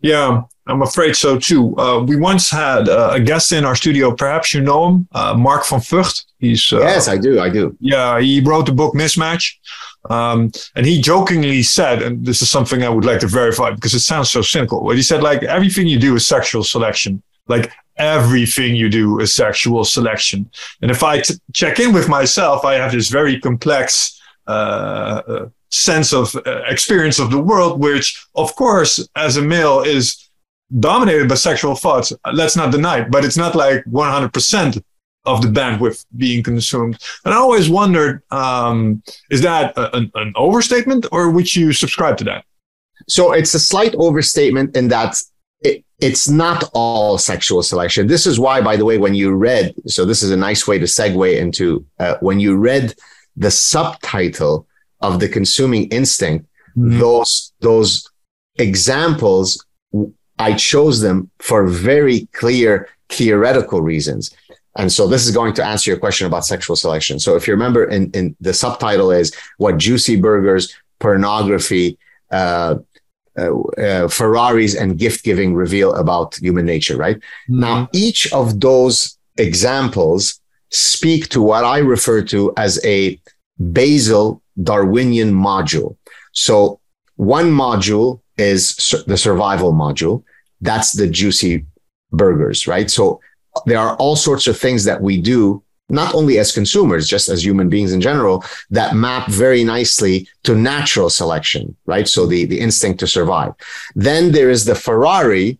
[0.01, 1.77] Yeah, I'm afraid so too.
[1.79, 4.15] Uh, we once had uh, a guest in our studio.
[4.15, 6.25] Perhaps you know him, uh, Mark van Vugt.
[6.39, 7.41] He's uh, yes, I do.
[7.41, 7.77] I do.
[7.81, 9.57] Yeah, he wrote the book Mismatch,
[10.09, 13.95] um, and he jokingly said, and this is something I would like to verify because
[13.95, 14.83] it sounds so cynical.
[14.83, 17.23] But he said, like everything you do is sexual selection.
[17.47, 20.51] Like everything you do is sexual selection.
[20.81, 25.49] And if I t- check in with myself, I have this very complex uh, uh,
[25.71, 26.35] sense of
[26.69, 30.24] experience of the world, which, of course, as a male, is
[30.79, 32.13] dominated by sexual thoughts.
[32.33, 34.83] Let's not deny it, but it's not like 100%
[35.27, 36.99] of the bandwidth being consumed.
[37.25, 42.17] And I always wondered, um, is that a, an, an overstatement or would you subscribe
[42.19, 42.45] to that?
[43.09, 45.21] So it's a slight overstatement in that
[45.61, 48.07] it, it's not all sexual selection.
[48.07, 50.79] This is why, by the way, when you read, so this is a nice way
[50.79, 52.95] to segue into uh, when you read
[53.37, 54.67] the subtitle
[55.01, 56.99] of the consuming instinct, mm-hmm.
[56.99, 58.11] those, those
[58.57, 59.65] examples
[60.39, 64.35] I chose them for very clear theoretical reasons.
[64.77, 67.21] And so this is going to answer your question about sexual selection.
[67.21, 71.97] So if you remember in, in the subtitle is what juicy burgers, pornography,
[72.31, 72.77] uh,
[73.37, 77.17] uh, uh, Ferraris and gift giving reveal about human nature, right?
[77.17, 77.61] Mm-hmm.
[77.61, 83.21] Now, each of those examples speak to what I refer to as a
[83.73, 85.97] basal Darwinian module.
[86.33, 86.81] So
[87.17, 90.23] one module is the survival module.
[90.61, 91.67] That's the juicy
[92.13, 92.91] burgers, right?
[92.91, 93.21] So
[93.67, 97.45] there are all sorts of things that we do, not only as consumers, just as
[97.45, 102.09] human beings in general, that map very nicely to natural selection, right?
[102.09, 103.53] So the, the instinct to survive.
[103.95, 105.59] Then there is the Ferrari,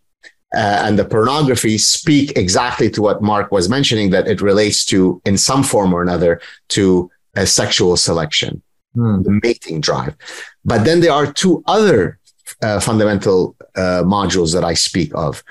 [0.55, 5.21] uh, and the pornography speak exactly to what Mark was mentioning that it relates to
[5.25, 8.63] in some form or another to a sexual selection,
[8.95, 9.23] hmm.
[9.23, 10.15] the mating drive.
[10.65, 12.19] But then there are two other
[12.65, 15.43] uh, fundamental uh, modules that I speak of.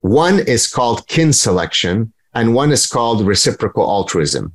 [0.00, 4.54] One is called kin selection, and one is called reciprocal altruism.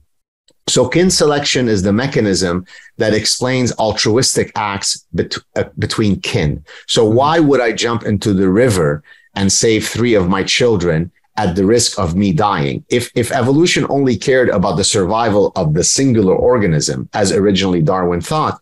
[0.68, 2.66] So, kin selection is the mechanism
[2.98, 6.64] that explains altruistic acts bet- uh, between kin.
[6.88, 7.18] So, mm-hmm.
[7.18, 9.04] why would I jump into the river
[9.36, 12.84] and save three of my children at the risk of me dying?
[12.90, 18.22] If, if evolution only cared about the survival of the singular organism, as originally Darwin
[18.22, 18.60] thought,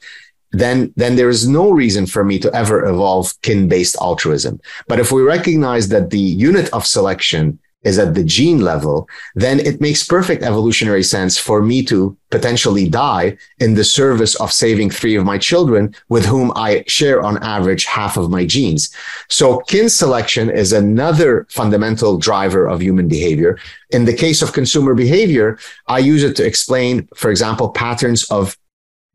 [0.51, 4.59] then then there is no reason for me to ever evolve kin-based altruism.
[4.87, 9.59] But if we recognize that the unit of selection is at the gene level, then
[9.59, 14.89] it makes perfect evolutionary sense for me to potentially die in the service of saving
[14.89, 18.89] three of my children with whom I share on average half of my genes.
[19.29, 23.57] So kin selection is another fundamental driver of human behavior.
[23.91, 25.57] In the case of consumer behavior,
[25.87, 28.57] I use it to explain, for example, patterns of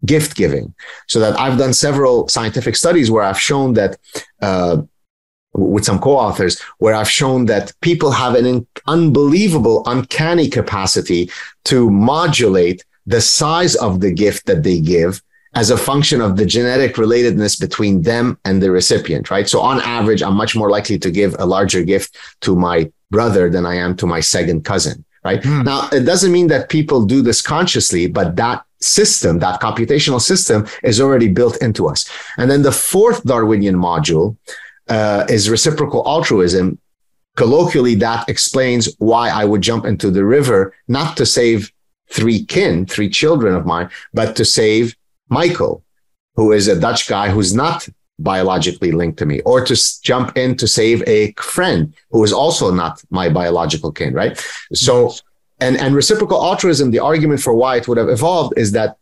[0.04, 0.74] gift giving.
[1.08, 3.98] So that I've done several scientific studies where I've shown that,
[4.40, 4.82] uh,
[5.52, 11.30] with some co-authors, where I've shown that people have an unbelievable, uncanny capacity
[11.66, 15.22] to modulate the size of the gift that they give
[15.54, 19.48] as a function of the genetic relatedness between them and the recipient, right?
[19.48, 23.48] So on average, I'm much more likely to give a larger gift to my brother
[23.48, 25.40] than I am to my second cousin, right?
[25.42, 25.64] Mm.
[25.64, 30.66] Now, it doesn't mean that people do this consciously, but that system, that computational system
[30.82, 32.08] is already built into us.
[32.36, 34.36] And then the fourth Darwinian module
[34.88, 36.78] uh, is reciprocal altruism.
[37.36, 41.72] Colloquially, that explains why I would jump into the river, not to save
[42.10, 44.94] three kin, three children of mine, but to save
[45.28, 45.82] Michael,
[46.36, 50.56] who is a Dutch guy who's not biologically linked to me, or to jump in
[50.56, 54.38] to save a friend who is also not my biological kin, right?
[54.72, 55.14] So,
[55.60, 58.96] and, and reciprocal altruism, the argument for why it would have evolved is that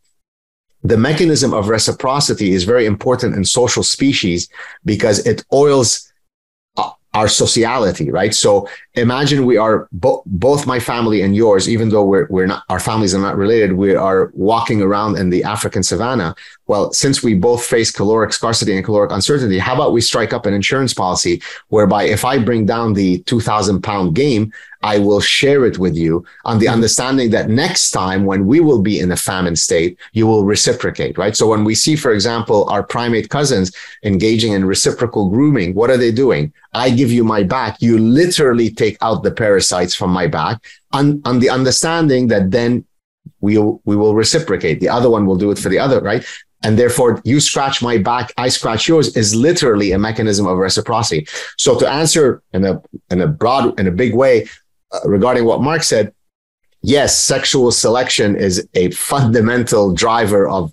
[0.84, 4.48] the mechanism of reciprocity is very important in social species
[4.84, 6.12] because it oils
[6.76, 8.34] uh, our sociality, right?
[8.34, 12.64] So imagine we are bo- both my family and yours, even though we're, we're not,
[12.68, 16.34] our families are not related, we are walking around in the African savannah.
[16.66, 20.46] Well, since we both face caloric scarcity and caloric uncertainty, how about we strike up
[20.46, 24.52] an insurance policy whereby if I bring down the 2000 pound game,
[24.82, 26.74] I will share it with you on the mm-hmm.
[26.74, 31.16] understanding that next time when we will be in a famine state, you will reciprocate,
[31.18, 31.36] right?
[31.36, 35.96] So when we see, for example, our primate cousins engaging in reciprocal grooming, what are
[35.96, 36.52] they doing?
[36.74, 37.80] I give you my back.
[37.80, 40.56] You literally take out the parasites from my back
[40.98, 42.70] on, on the understanding that then
[43.40, 43.54] we
[43.88, 44.76] we will reciprocate.
[44.80, 46.24] The other one will do it for the other, right?
[46.64, 51.26] And therefore, you scratch my back, I scratch yours is literally a mechanism of reciprocity.
[51.58, 52.24] So to answer
[52.56, 54.48] in a, in a broad, in a big way,
[54.92, 56.14] uh, regarding what Mark said,
[56.82, 60.72] yes, sexual selection is a fundamental driver of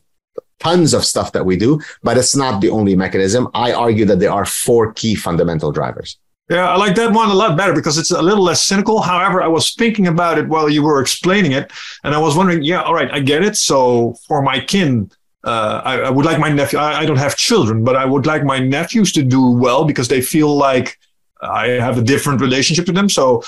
[0.59, 3.47] tons of stuff that we do, but it's not the only mechanism.
[3.53, 6.19] I argue that there are four key fundamental drivers.
[6.49, 9.01] Yeah, I like that one a lot better because it's a little less cynical.
[9.01, 11.71] However, I was thinking about it while you were explaining it,
[12.03, 13.55] and I was wondering, yeah, all right, I get it.
[13.55, 15.12] So for my kin,
[15.43, 16.79] uh, I, I, would like my nephew.
[16.79, 20.07] I, I, don't have children, but I would like my nephews to do well because
[20.07, 20.99] they feel like
[21.41, 23.10] I have a different relationship to them.
[23.10, 23.43] So,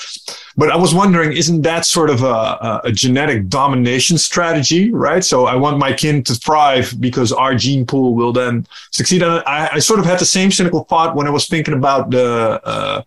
[0.56, 5.24] but I was wondering, isn't that sort of a, a, genetic domination strategy, right?
[5.24, 9.24] So I want my kin to thrive because our gene pool will then succeed.
[9.24, 12.12] And I, I sort of had the same cynical thought when I was thinking about
[12.12, 13.02] the uh,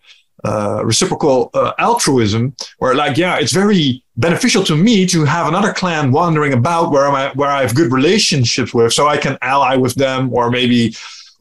[0.44, 5.73] uh, reciprocal uh, altruism, where like, yeah, it's very beneficial to me to have another
[5.73, 9.77] clan wandering about where I where I have good relationships with, so I can ally
[9.77, 10.94] with them, or maybe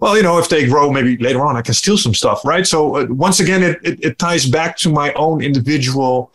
[0.03, 2.67] well, you know, if they grow, maybe later on I can steal some stuff, right?
[2.67, 6.33] So uh, once again, it, it, it ties back to my own individual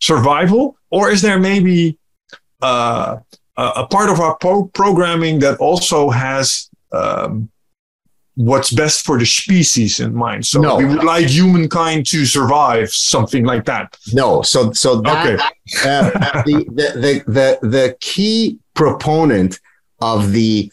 [0.00, 1.96] survival, or is there maybe
[2.60, 3.20] uh,
[3.56, 7.48] a part of our pro- programming that also has um,
[8.34, 10.44] what's best for the species in mind.
[10.44, 10.76] So no.
[10.76, 13.96] we would like humankind to survive, something like that.
[14.12, 14.42] No.
[14.42, 15.42] So so that okay.
[15.88, 16.10] uh,
[16.42, 19.58] the, the, the the the key proponent
[20.02, 20.70] of the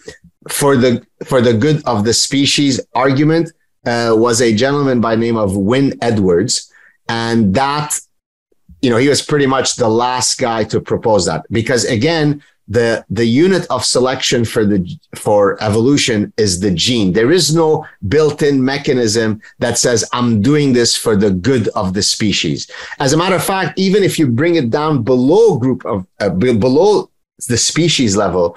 [0.49, 3.51] for the for the good of the species argument
[3.85, 6.71] uh, was a gentleman by name of Wynne-Edwards,
[7.09, 7.99] and that
[8.81, 11.45] you know he was pretty much the last guy to propose that.
[11.51, 14.79] Because again the the unit of selection for the
[15.15, 17.11] for evolution is the gene.
[17.11, 22.01] There is no built-in mechanism that says i'm doing this for the good of the
[22.01, 22.69] species.
[22.99, 26.29] As a matter of fact even if you bring it down below group of uh,
[26.29, 27.09] below
[27.47, 28.55] the species level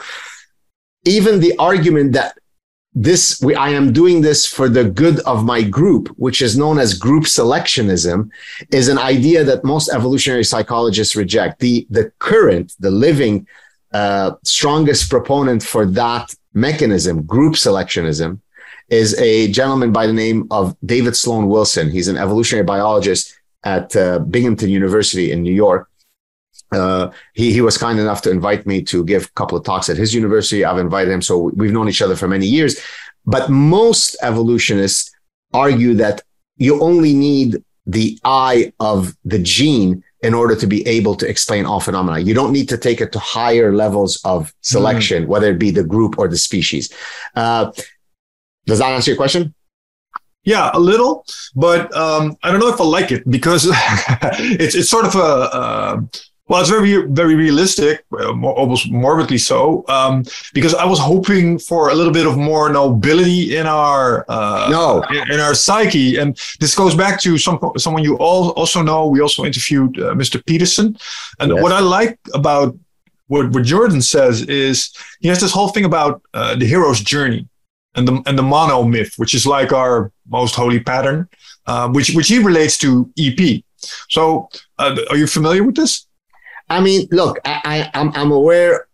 [1.04, 2.38] even the argument that
[2.94, 6.78] this we, i am doing this for the good of my group which is known
[6.78, 8.30] as group selectionism
[8.70, 11.58] is an idea that most evolutionary psychologists reject.
[11.58, 13.46] The the current the living
[13.92, 18.40] uh, strongest proponent for that mechanism group selectionism
[18.88, 21.90] is a gentleman by the name of david sloan wilson.
[21.90, 25.88] He's an evolutionary biologist at uh, binghamton university in new york
[26.74, 29.88] uh, he he was kind enough to invite me to give a couple of talks
[29.88, 30.64] at his university.
[30.64, 32.80] I've invited him, so we've known each other for many years.
[33.26, 35.10] But most evolutionists
[35.52, 36.22] argue that
[36.56, 41.66] you only need the eye of the gene in order to be able to explain
[41.66, 42.18] all phenomena.
[42.18, 45.26] You don't need to take it to higher levels of selection, mm.
[45.26, 46.92] whether it be the group or the species.
[47.34, 47.72] Uh,
[48.64, 49.54] does that answer your question?
[50.44, 54.90] Yeah, a little, but um, I don't know if I like it because it's it's
[54.90, 56.08] sort of a, a
[56.46, 61.88] well, it's very, very realistic, uh, almost morbidly so, um, because I was hoping for
[61.88, 66.74] a little bit of more nobility in our uh, no in, our psyche, and this
[66.74, 69.08] goes back to some someone you all also know.
[69.08, 70.44] We also interviewed uh, Mr.
[70.44, 70.98] Peterson,
[71.40, 71.62] and yes.
[71.62, 72.76] what I like about
[73.28, 77.48] what, what Jordan says is he has this whole thing about uh, the hero's journey
[77.94, 81.26] and the and the mono myth, which is like our most holy pattern,
[81.66, 83.62] uh, which which he relates to EP.
[84.10, 86.06] So, uh, are you familiar with this?
[86.68, 88.86] I mean, look, I, I, am I'm, I'm aware.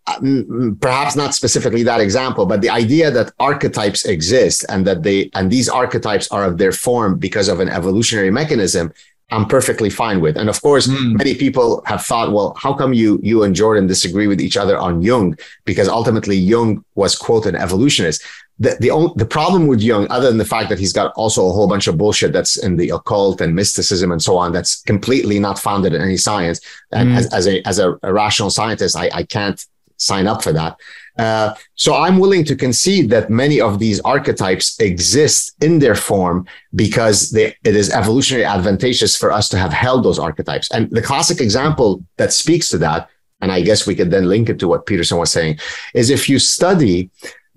[0.81, 5.51] perhaps not specifically that example, but the idea that archetypes exist and that they and
[5.51, 8.93] these archetypes are of their form because of an evolutionary mechanism,
[9.31, 10.37] I'm perfectly fine with.
[10.37, 11.17] And of course, mm.
[11.17, 14.77] many people have thought, well, how come you you and Jordan disagree with each other
[14.77, 15.39] on Jung?
[15.65, 18.23] Because ultimately Jung was quote an evolutionist.
[18.61, 21.49] The the only, the problem with Jung, other than the fact that he's got also
[21.49, 24.83] a whole bunch of bullshit that's in the occult and mysticism and so on, that's
[24.83, 26.61] completely not founded in any science.
[26.93, 27.17] And mm.
[27.19, 29.59] as, as a as a, a rational scientist, I, I can't
[29.97, 30.77] sign up for that.
[31.19, 36.47] Uh, so I'm willing to concede that many of these archetypes exist in their form
[36.75, 40.71] because they, it is evolutionary advantageous for us to have held those archetypes.
[40.71, 43.11] And the classic example that speaks to that,
[43.43, 45.59] and I guess we could then link it to what Peterson was saying,
[45.93, 47.11] is if you study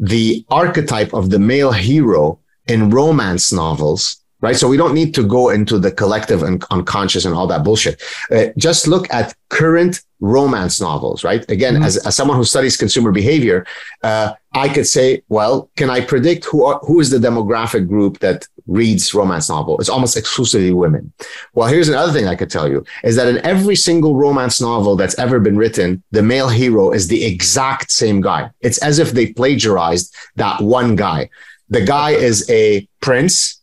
[0.04, 2.38] the archetype of the male hero
[2.68, 4.58] in romance novels, right?
[4.58, 8.04] So we don't need to go into the collective and unconscious and all that bullshit.
[8.30, 11.50] Uh, just look at current romance novels, right?
[11.50, 11.84] Again, mm-hmm.
[11.84, 13.66] as, as someone who studies consumer behavior,
[14.04, 18.20] uh, I could say, well, can I predict who are, who is the demographic group
[18.20, 19.80] that reads romance novel?
[19.80, 21.14] It's almost exclusively women.
[21.54, 24.98] Well, here's another thing I could tell you is that in every single romance novel
[24.98, 28.50] that's ever been written, the male hero is the exact same guy.
[28.60, 31.30] It's as if they plagiarized that one guy.
[31.70, 33.63] The guy is a prince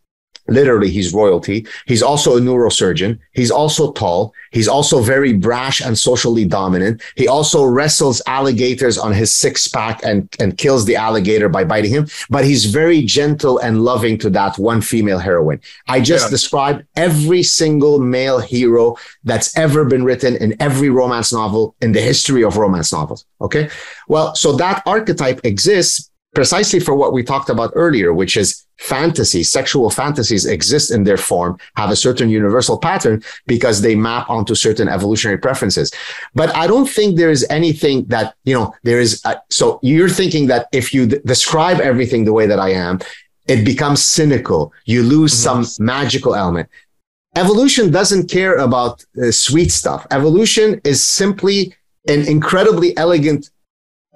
[0.50, 1.66] Literally, he's royalty.
[1.86, 3.18] He's also a neurosurgeon.
[3.32, 4.34] He's also tall.
[4.50, 7.02] He's also very brash and socially dominant.
[7.16, 11.92] He also wrestles alligators on his six pack and, and kills the alligator by biting
[11.92, 12.08] him.
[12.28, 15.60] But he's very gentle and loving to that one female heroine.
[15.88, 16.30] I just yeah.
[16.30, 22.00] described every single male hero that's ever been written in every romance novel in the
[22.00, 23.24] history of romance novels.
[23.40, 23.70] Okay.
[24.08, 29.50] Well, so that archetype exists precisely for what we talked about earlier, which is fantasies,
[29.50, 34.54] sexual fantasies exist in their form, have a certain universal pattern because they map onto
[34.54, 35.92] certain evolutionary preferences.
[36.34, 39.20] But I don't think there is anything that, you know, there is.
[39.24, 43.00] A, so you're thinking that if you d- describe everything the way that I am,
[43.48, 44.72] it becomes cynical.
[44.84, 45.62] You lose mm-hmm.
[45.62, 46.68] some magical element.
[47.36, 50.06] Evolution doesn't care about uh, sweet stuff.
[50.10, 51.74] Evolution is simply
[52.08, 53.50] an incredibly elegant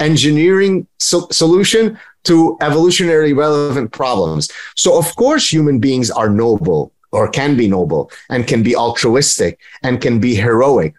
[0.00, 4.50] engineering so- solution to evolutionary relevant problems.
[4.76, 9.60] So of course, human beings are noble or can be noble and can be altruistic
[9.82, 10.94] and can be heroic.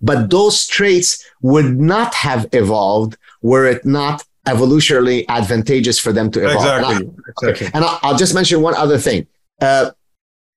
[0.00, 6.40] But those traits would not have evolved were it not evolutionarily advantageous for them to
[6.40, 6.64] evolve.
[6.64, 7.10] Exactly.
[7.28, 7.66] Exactly.
[7.74, 9.26] and I'll, I'll, just mention one other thing.
[9.60, 9.90] Uh,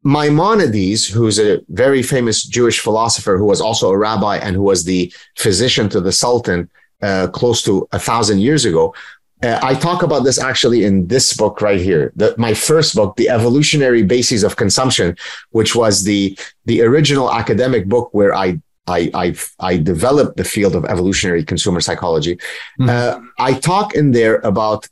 [0.04, 4.86] Maimonides, who's a very famous Jewish philosopher who was also a rabbi and who was
[4.86, 6.70] the physician to the Sultan,
[7.02, 8.94] uh, close to a thousand years ago.
[9.42, 13.16] Uh, I talk about this actually in this book right here, the, my first book,
[13.16, 15.16] The Evolutionary Bases of Consumption,
[15.52, 20.76] which was the, the original academic book where I I, I, I developed the field
[20.76, 22.38] of evolutionary consumer psychology.
[22.80, 22.90] Mm-hmm.
[22.90, 24.88] Uh, I talk in there about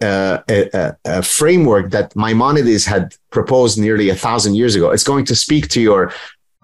[0.00, 4.90] uh, a, a, framework that Maimonides had proposed nearly a thousand years ago.
[4.90, 6.12] It's going to speak to your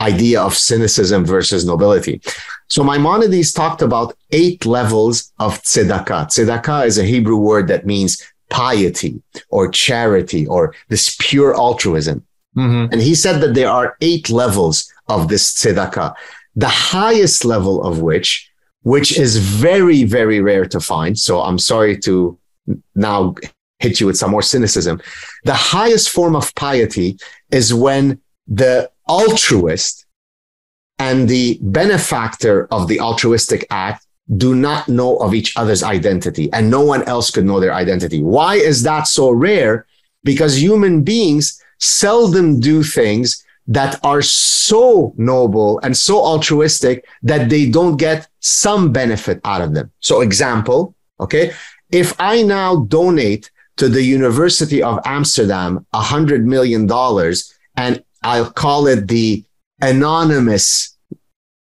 [0.00, 2.20] idea of cynicism versus nobility.
[2.68, 6.26] So Maimonides talked about eight levels of tzedakah.
[6.26, 12.24] Tzedakah is a Hebrew word that means piety or charity or this pure altruism.
[12.56, 12.92] Mm-hmm.
[12.92, 16.14] And he said that there are eight levels of this tzedakah,
[16.54, 18.50] the highest level of which,
[18.82, 21.18] which is very, very rare to find.
[21.18, 22.38] So I'm sorry to
[22.94, 23.34] now
[23.78, 25.00] hit you with some more cynicism.
[25.44, 27.18] The highest form of piety
[27.50, 30.05] is when the altruist
[30.98, 36.70] and the benefactor of the altruistic act do not know of each other's identity and
[36.70, 38.22] no one else could know their identity.
[38.22, 39.86] Why is that so rare?
[40.24, 47.68] Because human beings seldom do things that are so noble and so altruistic that they
[47.68, 49.90] don't get some benefit out of them.
[50.00, 51.52] So example, okay.
[51.90, 58.50] If I now donate to the University of Amsterdam a hundred million dollars and I'll
[58.50, 59.44] call it the
[59.80, 60.96] anonymous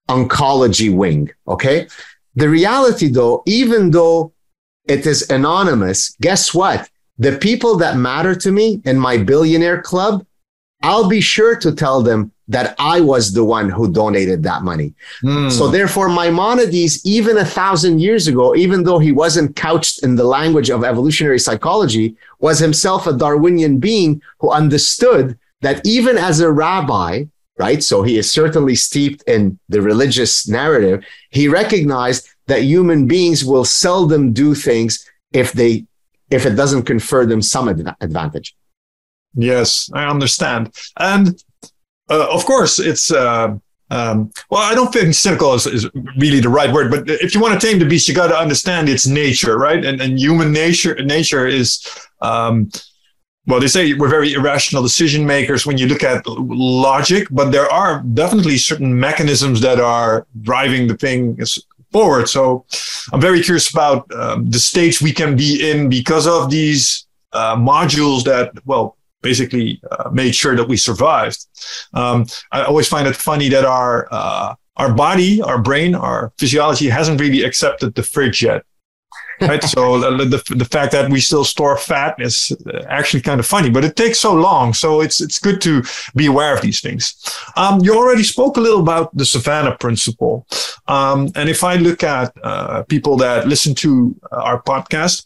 [0.09, 1.32] oncology wing.
[1.47, 1.88] Okay.
[2.36, 4.34] The reality though, even though
[4.86, 6.89] it is anonymous, guess what?
[7.18, 10.26] The people that matter to me in my billionaire club,
[10.84, 14.93] I'll be sure to tell them that I was the one who donated that money.
[15.24, 15.51] Mm.
[15.51, 20.26] So therefore, Maimonides, even a thousand years ago, even though he wasn't couched in the
[20.26, 26.51] language of evolutionary psychology, was himself a Darwinian being who understood that even as a
[26.51, 27.26] rabbi,
[27.62, 27.84] right?
[27.84, 31.05] So he is certainly steeped in the religious narrative.
[31.30, 34.91] He recognized that human beings will seldom do things
[35.32, 35.86] if they,
[36.32, 37.68] if it doesn't confer them some
[38.07, 38.55] advantage.
[39.36, 40.74] Yes, I understand.
[40.97, 41.41] And
[42.09, 43.55] uh, of course, it's, uh,
[43.91, 45.84] um, well, I don't think cynical is, is,
[46.18, 48.38] really the right word, but if you want to tame the beast, you got to
[48.45, 49.84] understand its nature, right?
[49.88, 51.86] And, and human nature nature is,
[52.22, 52.72] um,
[53.47, 57.71] well, they say we're very irrational decision makers when you look at logic, but there
[57.71, 61.39] are definitely certain mechanisms that are driving the thing
[61.91, 62.29] forward.
[62.29, 62.65] So
[63.11, 67.55] I'm very curious about um, the stage we can be in because of these uh,
[67.55, 71.45] modules that, well, basically uh, made sure that we survived.
[71.93, 76.89] Um, I always find it funny that our uh, our body, our brain, our physiology
[76.89, 78.63] hasn't really accepted the fridge yet.
[79.41, 79.63] Right.
[79.63, 83.45] so the, the, the fact that we still store fat is uh, actually kind of
[83.45, 84.73] funny, but it takes so long.
[84.73, 85.83] So it's it's good to
[86.15, 87.15] be aware of these things.
[87.55, 90.45] Um, you already spoke a little about the Savannah principle,
[90.87, 95.25] um, and if I look at uh, people that listen to our podcast,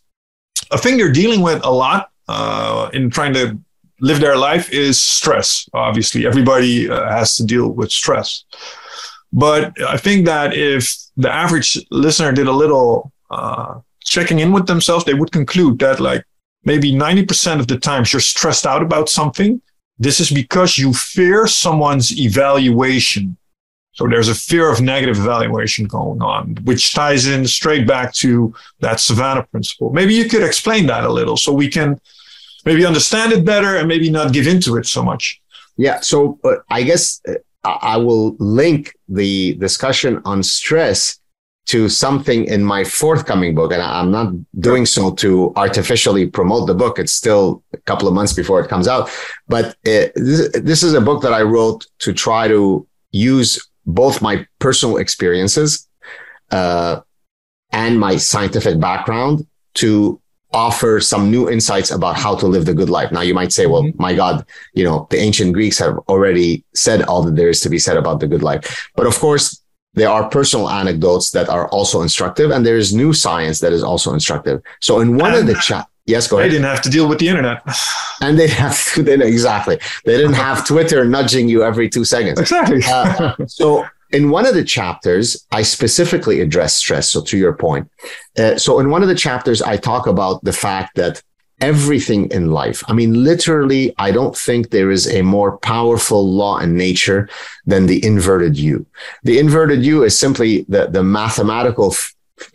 [0.72, 3.60] a thing they're dealing with a lot uh, in trying to
[4.02, 5.70] live their life is stress.
[5.74, 8.44] Obviously, everybody uh, has to deal with stress.
[9.32, 14.68] But I think that if the average listener did a little uh, checking in with
[14.68, 16.24] themselves, they would conclude that like
[16.64, 19.62] maybe 90% of the times you're stressed out about something.
[20.00, 23.38] This is because you fear someone's evaluation.
[23.94, 28.54] So there's a fear of negative evaluation going on, which ties in straight back to
[28.82, 29.92] that Savannah principle.
[29.92, 32.00] Maybe you could explain that a little so we can
[32.66, 35.42] maybe understand it better and maybe not give into it so much.
[35.78, 36.02] Yeah.
[36.02, 41.20] So uh, I guess uh, I will link the discussion on stress
[41.66, 43.72] to something in my forthcoming book.
[43.74, 47.00] And I'm not doing so to artificially promote the book.
[47.00, 49.10] It's still a couple of months before it comes out.
[49.48, 53.68] But it, uh, this, this is a book that I wrote to try to use
[53.86, 55.88] both my personal experiences
[56.52, 57.02] uh,
[57.72, 59.46] and my scientific background
[59.76, 60.22] to
[60.54, 63.12] offer some new insights about how to live the good life.
[63.12, 64.02] Now you might say, well, mm-hmm.
[64.02, 67.70] my God, you know, the ancient Greeks have already said all that there is to
[67.70, 68.90] be said about the good life.
[68.96, 69.62] But of course,
[69.96, 73.84] there are personal anecdotes that are also instructive and there is new science that is
[73.84, 74.62] also instructive.
[74.82, 76.52] So in one and of the chat, yes, go ahead.
[76.52, 77.62] They didn't have to deal with the internet.
[78.22, 79.80] and they have to, they, exactly.
[80.06, 82.40] They didn't have Twitter nudging you every two seconds.
[82.40, 82.82] Exactly.
[82.88, 87.10] uh, so in one of the chapters, I specifically address stress.
[87.10, 87.90] So to your point,
[88.38, 91.24] uh, so in one of the chapters, I talk about the fact that
[91.62, 96.60] everything in life, I mean, literally, I don't think there is a more powerful law
[96.60, 97.30] in nature
[97.66, 98.86] than the inverted U.
[99.24, 101.96] The inverted U is simply the, the mathematical,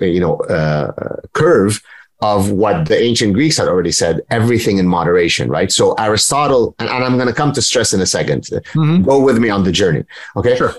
[0.01, 1.82] you know, uh, curve
[2.22, 5.72] of what the ancient Greeks had already said, everything in moderation, right?
[5.72, 9.03] So Aristotle, and, and I'm going to come to stress in a 2nd mm-hmm.
[9.05, 10.05] Go with me on the journey.
[10.36, 10.57] Okay.
[10.57, 10.74] Sure.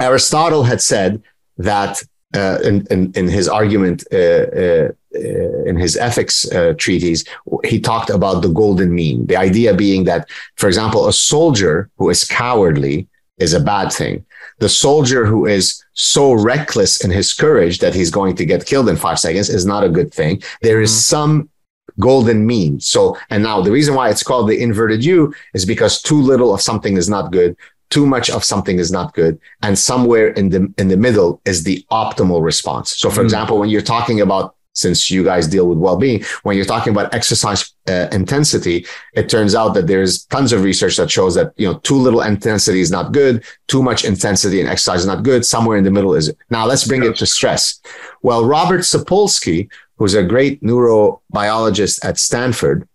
[0.00, 1.22] Aristotle had said
[1.58, 2.02] that
[2.34, 7.24] uh, in, in, in, his argument uh, uh, in his ethics uh, treatise,
[7.64, 9.26] he talked about the golden mean.
[9.26, 13.08] The idea being that, for example, a soldier who is cowardly
[13.38, 14.24] is a bad thing.
[14.58, 18.88] The soldier who is so reckless in his courage that he's going to get killed
[18.88, 20.42] in five seconds is not a good thing.
[20.62, 21.14] There is mm-hmm.
[21.16, 21.50] some
[21.98, 22.78] golden mean.
[22.80, 26.54] So, and now the reason why it's called the inverted U is because too little
[26.54, 27.56] of something is not good
[27.90, 31.64] too much of something is not good and somewhere in the in the middle is
[31.64, 33.24] the optimal response so for mm.
[33.24, 36.24] example when you're talking about since you guys deal with well-being.
[36.42, 40.96] When you're talking about exercise uh, intensity it turns out that there's tons of research
[40.96, 44.66] that shows that you know too little intensity is not good too much intensity in
[44.66, 47.26] exercise is not good somewhere in the middle is it now let's bring it to
[47.26, 47.80] stress.
[48.22, 52.88] Well robert sapolsky who's a great neurobiologist at stanford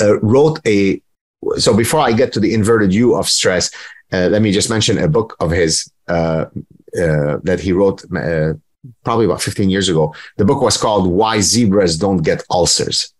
[0.00, 1.02] uh, wrote a
[1.56, 3.70] so before i get to the inverted u of stress
[4.12, 6.46] uh, let me just mention a book of his uh,
[6.98, 8.54] uh, that he wrote uh,
[9.04, 10.14] probably about 15 years ago.
[10.36, 13.12] The book was called Why Zebras Don't Get Ulcers.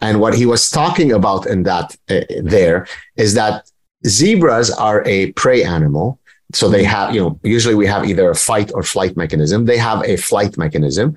[0.00, 2.86] And what he was talking about in that uh, there
[3.16, 3.70] is that
[4.06, 6.18] zebras are a prey animal.
[6.52, 9.66] So they have, you know, usually we have either a fight or flight mechanism.
[9.66, 11.16] They have a flight mechanism,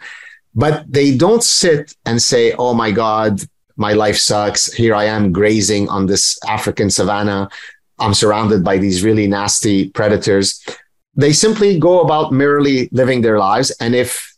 [0.53, 3.41] but they don't sit and say, Oh my God,
[3.75, 4.71] my life sucks.
[4.71, 7.49] Here I am grazing on this African savanna.
[7.99, 10.63] I'm surrounded by these really nasty predators.
[11.15, 13.71] They simply go about merely living their lives.
[13.79, 14.35] And if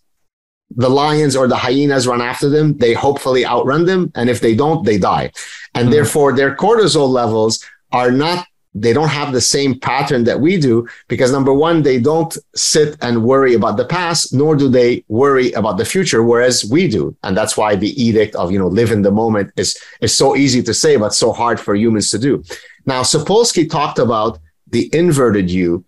[0.71, 4.11] the lions or the hyenas run after them, they hopefully outrun them.
[4.15, 5.31] And if they don't, they die.
[5.73, 5.91] And mm.
[5.91, 8.45] therefore, their cortisol levels are not
[8.77, 12.97] they don't have the same pattern that we do because number one, they don't sit
[13.01, 17.15] and worry about the past, nor do they worry about the future, whereas we do.
[17.23, 20.35] And that's why the edict of, you know, live in the moment is, is so
[20.35, 22.43] easy to say, but so hard for humans to do.
[22.85, 25.85] Now, Sapolsky talked about the inverted U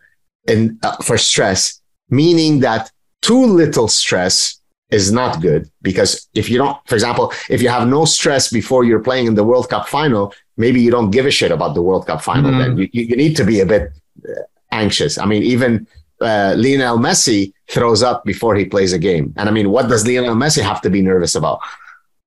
[0.48, 2.92] in, uh, for stress, meaning that
[3.22, 7.88] too little stress is not good because if you don't, for example, if you have
[7.88, 11.32] no stress before you're playing in the World Cup final, maybe you don't give a
[11.32, 12.52] shit about the World Cup final.
[12.52, 12.60] Mm-hmm.
[12.60, 13.92] Then you, you need to be a bit
[14.72, 15.18] anxious.
[15.18, 15.88] I mean, even
[16.22, 19.34] uh, Lionel Messi throws up before he plays a game.
[19.38, 21.60] And I mean, what does Lionel Messi have to be nervous about?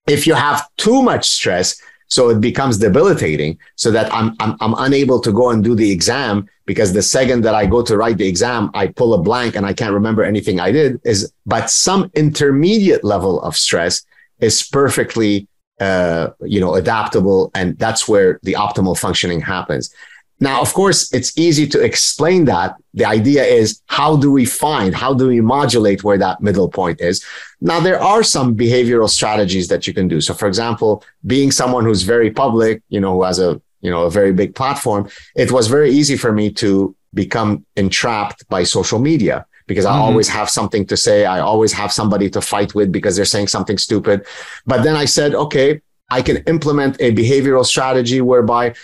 [0.07, 4.74] If you have too much stress, so it becomes debilitating so that I'm, I'm, I'm
[4.78, 8.18] unable to go and do the exam because the second that I go to write
[8.18, 11.70] the exam, I pull a blank and I can't remember anything I did is, but
[11.70, 14.04] some intermediate level of stress
[14.40, 15.46] is perfectly,
[15.78, 17.52] uh, you know, adaptable.
[17.54, 19.94] And that's where the optimal functioning happens.
[20.41, 22.76] Now, of course, it's easy to explain that.
[22.95, 27.01] The idea is how do we find, how do we modulate where that middle point
[27.01, 27.22] is?
[27.61, 30.20] Now, there are some behavioral strategies that you can do.
[30.20, 34.05] So, for example, being someone who's very public, you know, who has a, you know,
[34.05, 38.99] a very big platform, it was very easy for me to become entrapped by social
[38.99, 40.03] media because I mm-hmm.
[40.03, 41.26] always have something to say.
[41.26, 44.26] I always have somebody to fight with because they're saying something stupid.
[44.66, 45.80] But then I said, okay,
[46.11, 48.74] I can implement a behavioral strategy whereby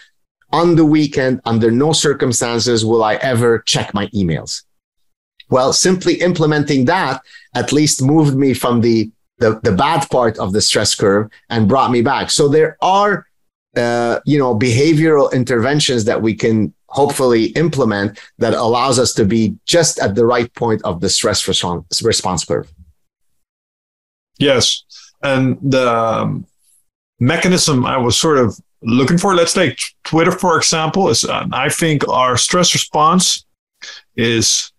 [0.53, 4.63] on the weekend, under no circumstances will I ever check my emails.
[5.49, 7.23] Well, simply implementing that
[7.55, 11.69] at least moved me from the, the, the bad part of the stress curve and
[11.69, 12.31] brought me back.
[12.31, 13.27] So there are,
[13.77, 19.57] uh, you know, behavioral interventions that we can hopefully implement that allows us to be
[19.67, 22.73] just at the right point of the stress response, response curve.
[24.39, 24.85] Yes.
[25.23, 26.47] And the um,
[27.21, 29.35] mechanism I was sort of looking for.
[29.35, 31.09] Let's take Twitter, for example.
[31.09, 33.45] Is uh, I think our stress response
[34.17, 34.73] is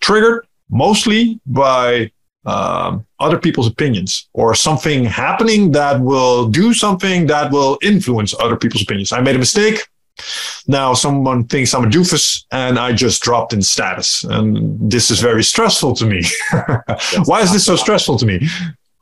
[0.00, 2.10] triggered mostly by
[2.44, 8.56] um, other people's opinions or something happening that will do something that will influence other
[8.56, 9.12] people's opinions.
[9.12, 9.86] I made a mistake.
[10.66, 14.24] Now someone thinks I'm a doofus and I just dropped in status.
[14.24, 16.22] And this is very stressful to me.
[17.24, 18.48] Why is this so stressful to me?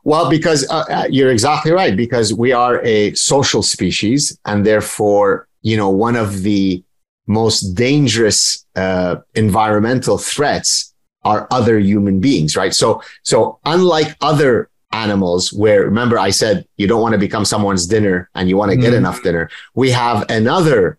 [0.05, 5.47] Well, because uh, uh, you're exactly right, because we are a social species, and therefore,
[5.63, 6.83] you know, one of the
[7.27, 10.95] most dangerous uh, environmental threats
[11.25, 12.75] are other human beings, right?
[12.75, 17.87] So, so unlike other animals, where remember I said you don't want to become someone's
[17.87, 18.97] dinner and you want to get mm.
[18.97, 20.99] enough dinner, we have another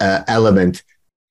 [0.00, 0.82] uh, element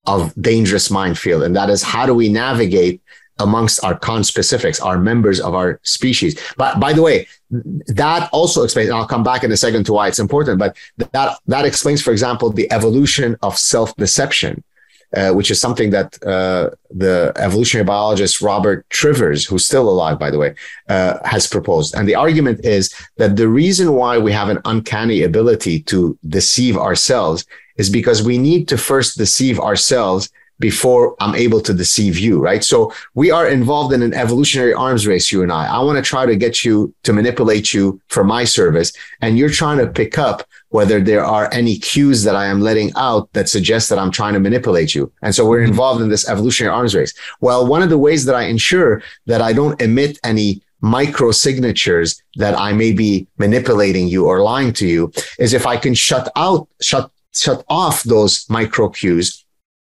[0.07, 3.01] of dangerous minefield, and that is how do we navigate
[3.39, 6.39] amongst our conspecifics, our members of our species.
[6.57, 10.07] But by the way, that also explains, I'll come back in a second to why
[10.07, 10.75] it's important, but
[11.13, 14.63] that, that explains, for example, the evolution of self-deception.
[15.11, 20.29] Uh, which is something that uh, the evolutionary biologist Robert Trivers, who's still alive, by
[20.29, 20.53] the way,
[20.87, 21.95] uh, has proposed.
[21.95, 26.77] And the argument is that the reason why we have an uncanny ability to deceive
[26.77, 27.43] ourselves
[27.77, 30.29] is because we need to first deceive ourselves
[30.59, 32.63] before I'm able to deceive you, right?
[32.63, 35.67] So we are involved in an evolutionary arms race, you and I.
[35.67, 38.93] I want to try to get you to manipulate you for my service.
[39.21, 42.91] And you're trying to pick up whether there are any cues that I am letting
[42.95, 45.11] out that suggest that I'm trying to manipulate you.
[45.21, 45.71] And so we're mm-hmm.
[45.71, 47.13] involved in this evolutionary arms race.
[47.41, 52.21] Well, one of the ways that I ensure that I don't emit any micro signatures
[52.35, 56.31] that I may be manipulating you or lying to you is if I can shut
[56.35, 59.45] out, shut, shut off those micro cues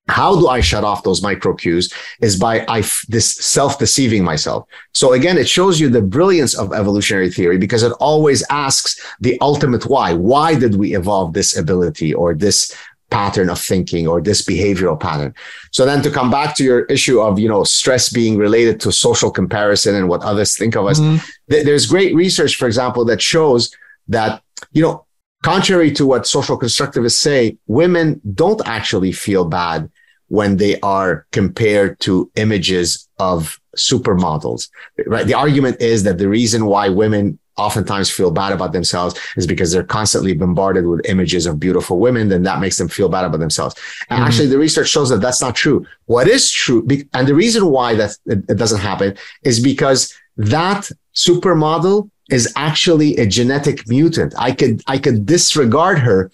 [0.07, 4.67] how do I shut off those micro cues is by I this self-deceiving myself.
[4.93, 9.39] So again, it shows you the brilliance of evolutionary theory because it always asks the
[9.41, 10.13] ultimate why.
[10.13, 12.75] Why did we evolve this ability or this
[13.09, 15.33] pattern of thinking or this behavioral pattern?
[15.71, 18.91] So then to come back to your issue of, you know, stress being related to
[18.91, 21.17] social comparison and what others think of us, mm-hmm.
[21.49, 23.73] th- there's great research, for example, that shows
[24.07, 24.41] that,
[24.71, 25.05] you know,
[25.41, 29.89] contrary to what social constructivists say, women don't actually feel bad
[30.27, 34.69] when they are compared to images of supermodels,
[35.05, 35.27] right?
[35.27, 39.71] The argument is that the reason why women oftentimes feel bad about themselves is because
[39.71, 42.29] they're constantly bombarded with images of beautiful women.
[42.29, 43.75] Then that makes them feel bad about themselves.
[44.09, 44.27] And mm-hmm.
[44.27, 45.85] actually the research shows that that's not true.
[46.05, 52.09] What is true, and the reason why that it doesn't happen is because that supermodel
[52.31, 54.33] is actually a genetic mutant.
[54.37, 56.31] I could, I could disregard her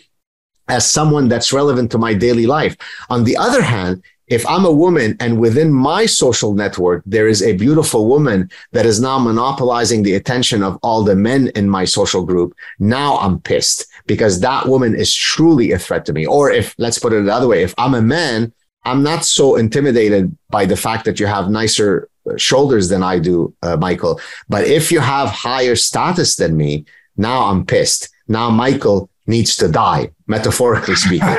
[0.67, 2.75] as someone that's relevant to my daily life.
[3.09, 7.41] On the other hand, if I'm a woman and within my social network, there is
[7.41, 11.85] a beautiful woman that is now monopolizing the attention of all the men in my
[11.85, 16.25] social group, now I'm pissed because that woman is truly a threat to me.
[16.25, 18.51] Or if, let's put it another way, if I'm a man,
[18.83, 23.53] I'm not so intimidated by the fact that you have nicer shoulders than I do,
[23.61, 24.19] uh, Michael.
[24.49, 28.09] But if you have higher status than me, now I'm pissed.
[28.27, 31.27] Now Michael needs to die, metaphorically speaking.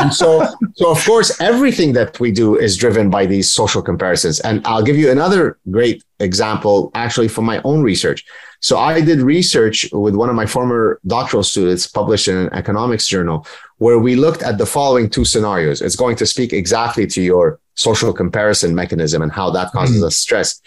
[0.00, 0.46] And so,
[0.76, 4.40] so of course, everything that we do is driven by these social comparisons.
[4.40, 8.24] And I'll give you another great example, actually, from my own research.
[8.60, 13.06] So I did research with one of my former doctoral students, published in an economics
[13.06, 13.46] journal,
[13.78, 15.82] where we looked at the following two scenarios.
[15.82, 20.06] It's going to speak exactly to your social comparison mechanism and how that causes mm.
[20.06, 20.60] us stress.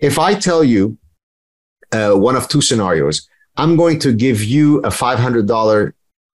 [0.00, 0.98] If I tell you
[1.92, 5.92] uh, one of two scenarios, I'm going to give you a $500,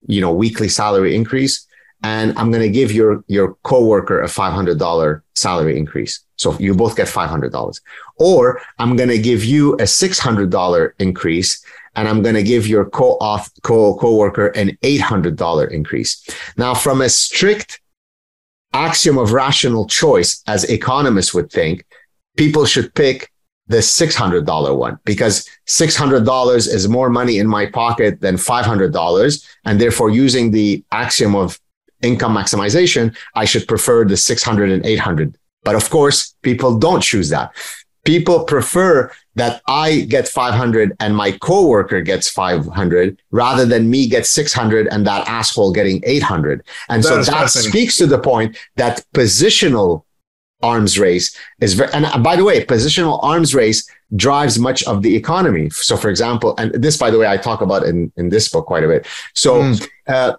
[0.09, 1.67] you know, weekly salary increase,
[2.03, 6.25] and I'm going to give your your coworker a $500 salary increase.
[6.37, 7.81] So you both get $500.
[8.17, 11.65] Or I'm going to give you a $600 increase
[11.95, 16.27] and I'm going to give your co-auth, co co-worker an $800 increase.
[16.57, 17.82] Now, from a strict
[18.73, 21.85] axiom of rational choice, as economists would think,
[22.37, 23.31] people should pick
[23.69, 29.47] the $600 one because $600 is more money in my pocket than $500.
[29.65, 31.59] And therefore, using the axiom of
[32.03, 35.37] income maximization, I should prefer the 600 and 800.
[35.65, 37.53] But of course, people don't choose that.
[38.05, 44.27] People prefer that I get 500 and my coworker gets 500 rather than me get
[44.27, 46.65] 600 and that asshole getting 800.
[46.89, 50.05] And that so that speaks to the point that positional
[50.63, 55.15] arms race is very, and by the way, positional arms race drives much of the
[55.17, 55.71] economy.
[55.71, 58.67] So for example, and this, by the way, I talk about in, in this book
[58.67, 59.07] quite a bit.
[59.35, 59.89] So, mm.
[60.07, 60.37] uh,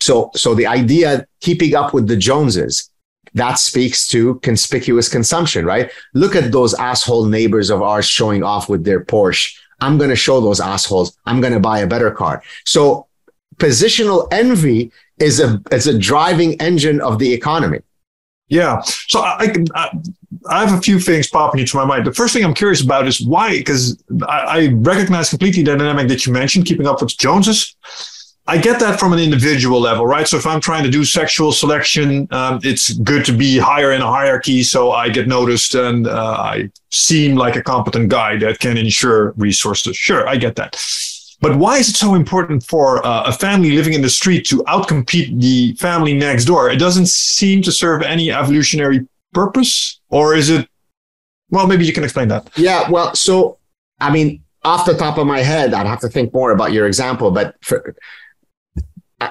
[0.00, 2.90] so, so the idea keeping up with the Joneses,
[3.34, 5.90] that speaks to conspicuous consumption, right?
[6.14, 9.56] Look at those asshole neighbors of ours showing off with their Porsche.
[9.80, 11.16] I'm going to show those assholes.
[11.26, 12.42] I'm going to buy a better car.
[12.64, 13.06] So
[13.56, 17.80] positional envy is a, is a driving engine of the economy.
[18.48, 18.82] Yeah.
[18.82, 19.98] So I, I,
[20.50, 22.06] I have a few things popping into my mind.
[22.06, 26.08] The first thing I'm curious about is why, because I, I recognize completely the dynamic
[26.08, 27.74] that you mentioned, keeping up with Joneses.
[28.46, 30.26] I get that from an individual level, right?
[30.26, 34.02] So if I'm trying to do sexual selection, um, it's good to be higher in
[34.02, 38.58] a hierarchy, so I get noticed and uh, I seem like a competent guy that
[38.58, 39.96] can ensure resources.
[39.96, 40.76] Sure, I get that.
[41.40, 44.58] But why is it so important for uh, a family living in the street to
[44.64, 46.68] outcompete the family next door?
[46.68, 50.68] It doesn't seem to serve any evolutionary purpose, or is it?
[51.50, 52.48] Well, maybe you can explain that.
[52.56, 52.90] Yeah.
[52.90, 53.58] Well, so
[54.00, 56.86] I mean, off the top of my head, I'd have to think more about your
[56.86, 57.94] example, but for,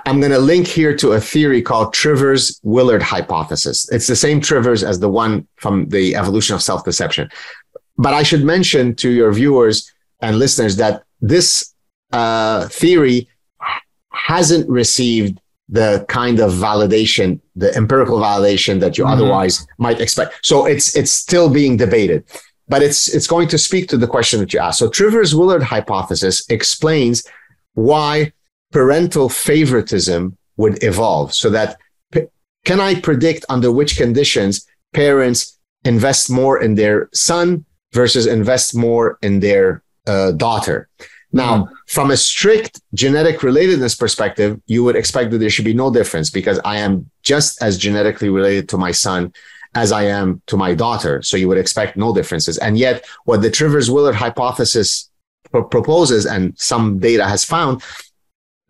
[0.05, 3.89] I'm going to link here to a theory called Trivers Willard hypothesis.
[3.91, 7.29] It's the same Trivers as the one from the evolution of self deception.
[7.97, 11.73] But I should mention to your viewers and listeners that this
[12.11, 13.27] uh, theory
[14.11, 15.39] hasn't received
[15.69, 19.13] the kind of validation, the empirical validation that you mm-hmm.
[19.13, 20.45] otherwise might expect.
[20.45, 22.25] So it's it's still being debated,
[22.67, 24.79] but it's it's going to speak to the question that you asked.
[24.79, 27.23] So Trivers Willard hypothesis explains
[27.73, 28.33] why
[28.71, 31.77] parental favoritism would evolve so that
[32.65, 39.17] can I predict under which conditions parents invest more in their son versus invest more
[39.21, 40.87] in their uh, daughter?
[41.33, 41.73] Now, mm-hmm.
[41.87, 46.29] from a strict genetic relatedness perspective, you would expect that there should be no difference
[46.29, 49.33] because I am just as genetically related to my son
[49.73, 51.21] as I am to my daughter.
[51.21, 52.57] So you would expect no differences.
[52.57, 55.09] And yet, what the Trivers Willard hypothesis
[55.51, 57.81] proposes, and some data has found,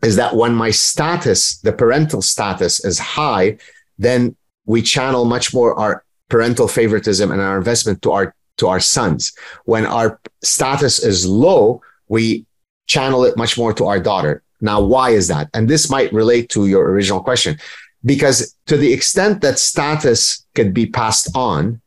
[0.02, 3.58] is that when my status, the parental status is high,
[3.98, 4.36] then
[4.66, 9.32] we channel much more our parental favoritism and our investment to our to our sons.
[9.64, 12.46] When our status is low, we
[12.86, 14.42] channel it much more to our daughter.
[14.60, 15.48] Now, why is that?
[15.54, 17.58] And this might relate to your original question,
[18.04, 21.80] because to the extent that status could be passed on,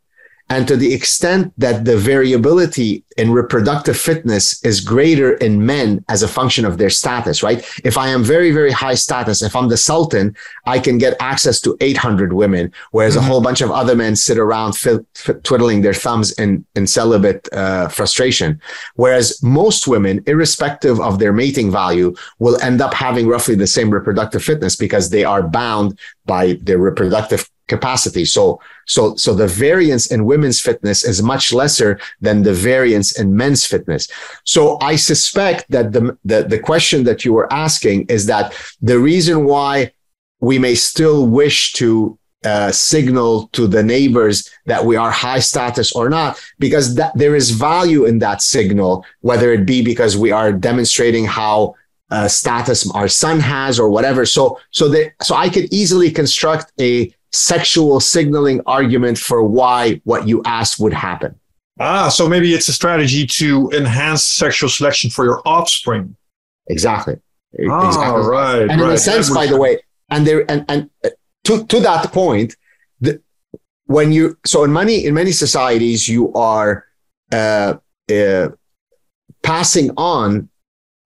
[0.50, 6.22] and to the extent that the variability in reproductive fitness is greater in men as
[6.22, 7.66] a function of their status, right?
[7.84, 10.36] If I am very, very high status, if I'm the Sultan,
[10.68, 13.26] I can get access to 800 women, whereas mm-hmm.
[13.26, 16.86] a whole bunch of other men sit around f- f- twiddling their thumbs in, in
[16.86, 18.62] celibate uh, frustration.
[18.96, 23.90] Whereas most women, irrespective of their mating value, will end up having roughly the same
[23.90, 28.26] reproductive fitness because they are bound by their reproductive capacity.
[28.26, 33.36] So, so, so the variance in women's fitness is much lesser than the variance in
[33.36, 34.08] men's fitness.
[34.44, 39.00] So I suspect that the, the, the question that you were asking is that the
[39.00, 39.94] reason why
[40.40, 45.92] we may still wish to uh, signal to the neighbors that we are high status
[45.94, 50.32] or not, because that, there is value in that signal, whether it be because we
[50.32, 51.74] are demonstrating how
[52.12, 54.28] uh, status our son has or whatever.
[54.28, 60.28] So, so that, so I could easily construct a sexual signaling argument for why what
[60.28, 61.36] you asked would happen.
[61.80, 66.16] Ah, so maybe it's a strategy to enhance sexual selection for your offspring.
[66.68, 67.18] Exactly.
[67.70, 68.22] Ah, exactly.
[68.24, 68.62] right.
[68.62, 68.90] And right.
[68.90, 71.10] in a sense, by the way, and there and and uh,
[71.44, 72.56] to to that point,
[73.02, 73.22] the,
[73.86, 76.86] when you so in many in many societies you are
[77.34, 77.76] uh,
[78.12, 78.50] uh,
[79.44, 80.50] passing on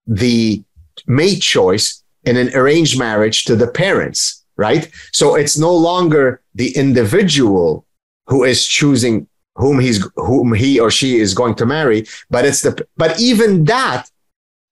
[0.06, 0.64] the
[1.08, 4.92] mate choice in an arranged marriage to the parents, right?
[5.12, 7.86] So it's no longer the individual
[8.28, 12.62] who is choosing whom he's whom he or she is going to marry, but it's
[12.62, 14.10] the but even that,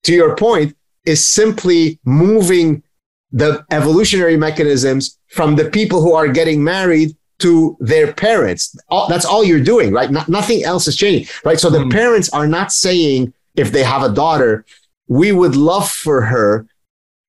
[0.04, 0.76] to your point,
[1.06, 2.84] is simply moving
[3.32, 8.76] the evolutionary mechanisms from the people who are getting married to their parents.
[8.90, 10.10] All, that's all you're doing, right?
[10.10, 11.60] No, nothing else is changing, right?
[11.60, 11.92] So the mm.
[11.92, 14.66] parents are not saying if they have a daughter,
[15.08, 16.68] we would love for her.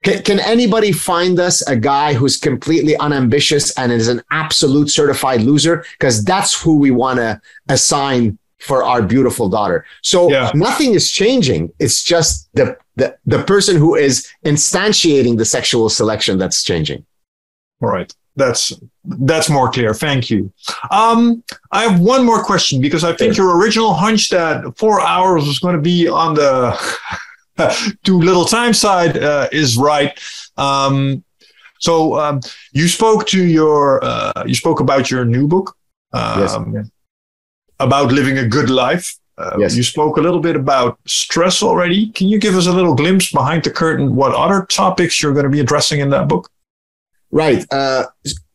[0.04, 5.42] Can, can anybody find us a guy who's completely unambitious and is an absolute certified
[5.42, 5.84] loser?
[5.98, 9.84] Because that's who we want to assign for our beautiful daughter.
[10.02, 10.50] So yeah.
[10.54, 11.72] nothing is changing.
[11.78, 17.04] It's just the, the the person who is instantiating the sexual selection that's changing.
[17.80, 18.12] All right.
[18.36, 18.72] That's
[19.04, 19.94] that's more clear.
[19.94, 20.52] Thank you.
[20.90, 21.42] Um,
[21.72, 25.58] I have one more question because I think your original hunch that four hours was
[25.58, 26.78] going to be on the
[28.04, 30.18] too little time side uh, is right.
[30.56, 31.24] Um,
[31.80, 32.40] so um,
[32.72, 35.76] you spoke to your uh, you spoke about your new book
[36.12, 36.90] um, yes.
[37.78, 39.16] about living a good life.
[39.36, 39.76] Uh, yes.
[39.76, 42.10] You spoke a little bit about stress already.
[42.10, 45.44] Can you give us a little glimpse behind the curtain what other topics you're going
[45.44, 46.50] to be addressing in that book?
[47.30, 47.64] Right.
[47.72, 48.06] Uh,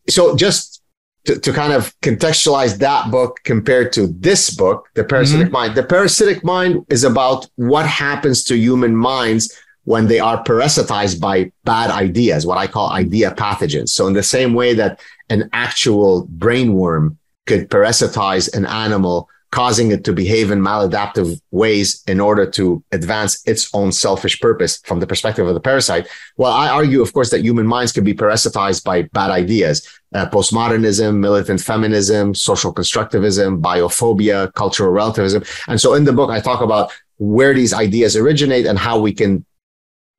[0.08, 0.82] so just
[1.24, 5.52] to, to, kind of contextualize that book compared to this book, The Parasitic mm-hmm.
[5.52, 9.52] Mind, the parasitic mind is about what happens to human minds
[9.84, 13.90] when they are parasitized by bad ideas, what I call idea pathogens.
[13.90, 15.00] So in the same way that
[15.30, 17.16] an actual brainworm
[17.46, 23.40] could parasitize an animal causing it to behave in maladaptive ways in order to advance
[23.46, 26.08] its own selfish purpose from the perspective of the parasite.
[26.36, 29.76] Well, I argue, of course, that human minds can be parasitized by bad ideas.
[30.12, 35.44] Uh, postmodernism, militant feminism, social constructivism, biophobia, cultural relativism.
[35.68, 39.12] And so in the book, I talk about where these ideas originate and how we
[39.12, 39.46] can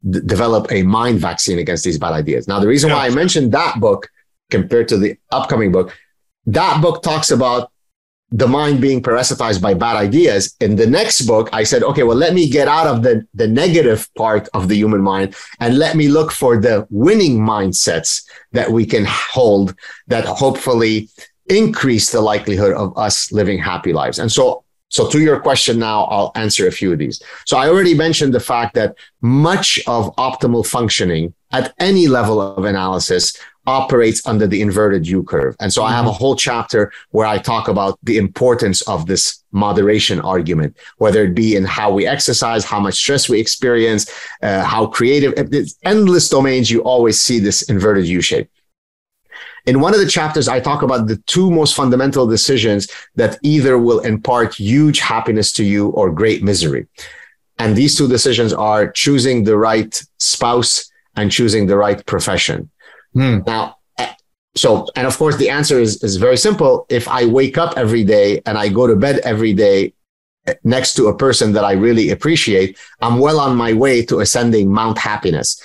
[0.09, 2.47] d- develop a mind vaccine against these bad ideas.
[2.47, 4.07] Now, the reason why I mentioned that book
[4.49, 5.93] compared to the upcoming book,
[6.45, 7.69] that book talks about
[8.32, 10.55] the mind being parasitized by bad ideas.
[10.59, 13.47] In the next book, I said, okay, well, let me get out of the, the
[13.47, 18.71] negative part of the human mind and let me look for the winning mindsets that
[18.71, 19.76] we can hold
[20.07, 21.09] that hopefully
[21.47, 24.17] increase the likelihood of us living happy lives.
[24.17, 27.21] And so, so to your question now, I'll answer a few of these.
[27.45, 32.65] So I already mentioned the fact that much of optimal functioning at any level of
[32.65, 33.38] analysis
[33.68, 35.55] operates under the inverted U curve.
[35.59, 35.91] And so mm-hmm.
[35.91, 36.18] I have a mm-hmm.
[36.18, 41.55] whole chapter where I talk about the importance of this moderation argument, whether it be
[41.55, 44.11] in how we exercise, how much stress we experience,
[44.41, 46.70] uh, how creative, it's endless domains.
[46.70, 48.49] You always see this inverted U shape.
[49.66, 53.80] In one of the chapters, I talk about the two most fundamental decisions that either
[53.80, 56.86] will impart huge happiness to you or great misery.
[57.57, 62.70] And these two decisions are choosing the right spouse and choosing the right profession.
[63.16, 63.39] Hmm.
[63.47, 64.13] Now, eh,
[64.55, 66.86] so, and of course, the answer is, is very simple.
[66.89, 69.93] If I wake up every day and I go to bed every day
[70.45, 74.20] eh, next to a person that I really appreciate, I'm well on my way to
[74.20, 75.59] ascending Mount Happiness.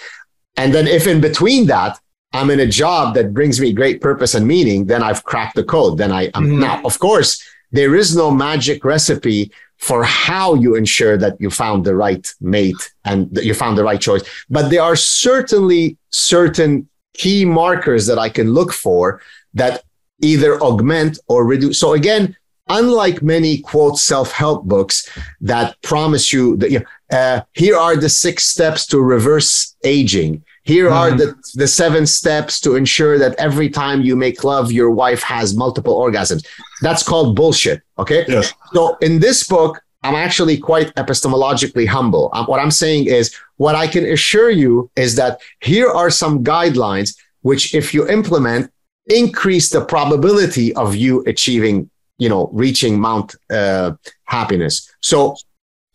[0.56, 1.98] And then if in between that,
[2.32, 5.64] I'm in a job that brings me great purpose and meaning, then I've cracked the
[5.64, 5.98] code.
[5.98, 6.60] Then I am mm-hmm.
[6.60, 7.42] now, of course,
[7.72, 12.92] there is no magic recipe for how you ensure that you found the right mate
[13.06, 14.22] and that you found the right choice.
[14.50, 19.20] But there are certainly certain key markers that I can look for
[19.54, 19.82] that
[20.22, 21.78] either augment or reduce.
[21.78, 22.36] So again,
[22.68, 25.08] unlike many quote self-help books
[25.40, 30.44] that promise you that you know, uh, here are the six steps to reverse aging.
[30.62, 30.94] Here mm-hmm.
[30.94, 35.22] are the, the seven steps to ensure that every time you make love, your wife
[35.22, 36.46] has multiple orgasms.
[36.82, 37.82] That's called bullshit.
[37.98, 38.24] Okay.
[38.28, 38.52] Yes.
[38.72, 42.30] So in this book, I'm actually quite epistemologically humble.
[42.32, 46.42] Um, what I'm saying is, what I can assure you is that here are some
[46.42, 48.70] guidelines which, if you implement,
[49.06, 53.92] increase the probability of you achieving, you know, reaching Mount uh,
[54.24, 54.90] happiness.
[55.00, 55.36] So,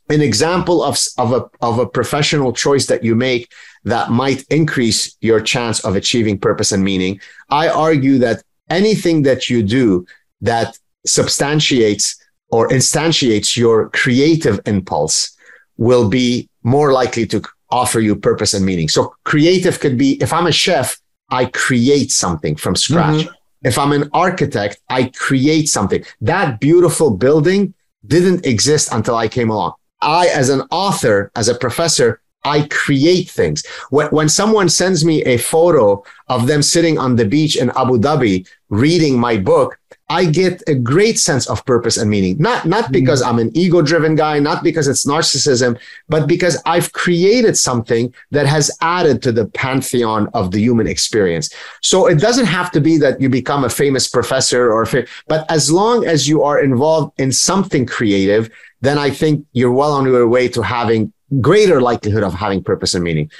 [0.10, 3.52] an example of of a of a professional choice that you make
[3.86, 7.20] that might increase your chance of achieving purpose and meaning.
[7.50, 10.06] I argue that anything that you do
[10.42, 12.18] that substantiates
[12.56, 15.36] or instantiates your creative impulse
[15.76, 18.88] will be more likely to offer you purpose and meaning.
[18.88, 20.98] So creative could be if I'm a chef,
[21.30, 23.22] I create something from scratch.
[23.26, 23.68] Mm-hmm.
[23.70, 26.02] If I'm an architect, I create something.
[26.22, 27.74] That beautiful building
[28.08, 29.74] didn't exist until I came along.
[30.02, 33.66] I, as an author, as a professor, I create things.
[33.90, 37.98] When, when someone sends me a photo of them sitting on the beach in Abu
[37.98, 39.78] Dhabi reading my book,
[40.08, 42.38] I get a great sense of purpose and meaning.
[42.38, 45.80] Not not because I'm an ego-driven guy, not because it's narcissism,
[46.10, 51.50] but because I've created something that has added to the pantheon of the human experience.
[51.82, 54.86] So it doesn't have to be that you become a famous professor or
[55.28, 58.52] but as long as you are involved in something creative,
[58.82, 62.94] then I think you're well on your way to having greater likelihood of having purpose
[62.94, 63.32] and meaning.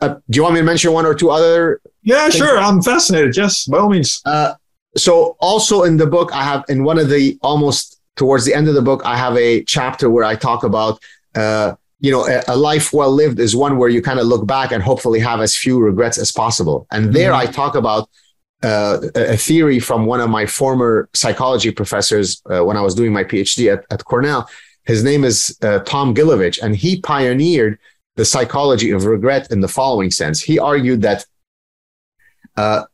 [0.00, 1.80] Uh, do you want me to mention one or two other?
[2.02, 2.36] Yeah, things?
[2.36, 2.58] sure.
[2.58, 3.36] I'm fascinated.
[3.36, 4.22] Yes, by all means.
[4.24, 4.54] Uh,
[4.96, 8.68] so also in the book, I have in one of the almost towards the end
[8.68, 11.02] of the book, I have a chapter where I talk about,
[11.34, 14.46] uh, you know, a, a, life well lived is one where you kind of look
[14.46, 16.86] back and hopefully have as few regrets as possible.
[16.90, 17.48] And there mm-hmm.
[17.48, 18.10] I talk about
[18.62, 23.12] uh, a theory from one of my former psychology professors uh, when I was doing
[23.12, 24.48] my PhD at, at Cornell.
[24.84, 27.78] His name is uh, Tom Gilovich, and he pioneered
[28.16, 30.42] the psychology of regret in the following sense.
[30.42, 31.24] He argued that
[32.56, 32.84] uh,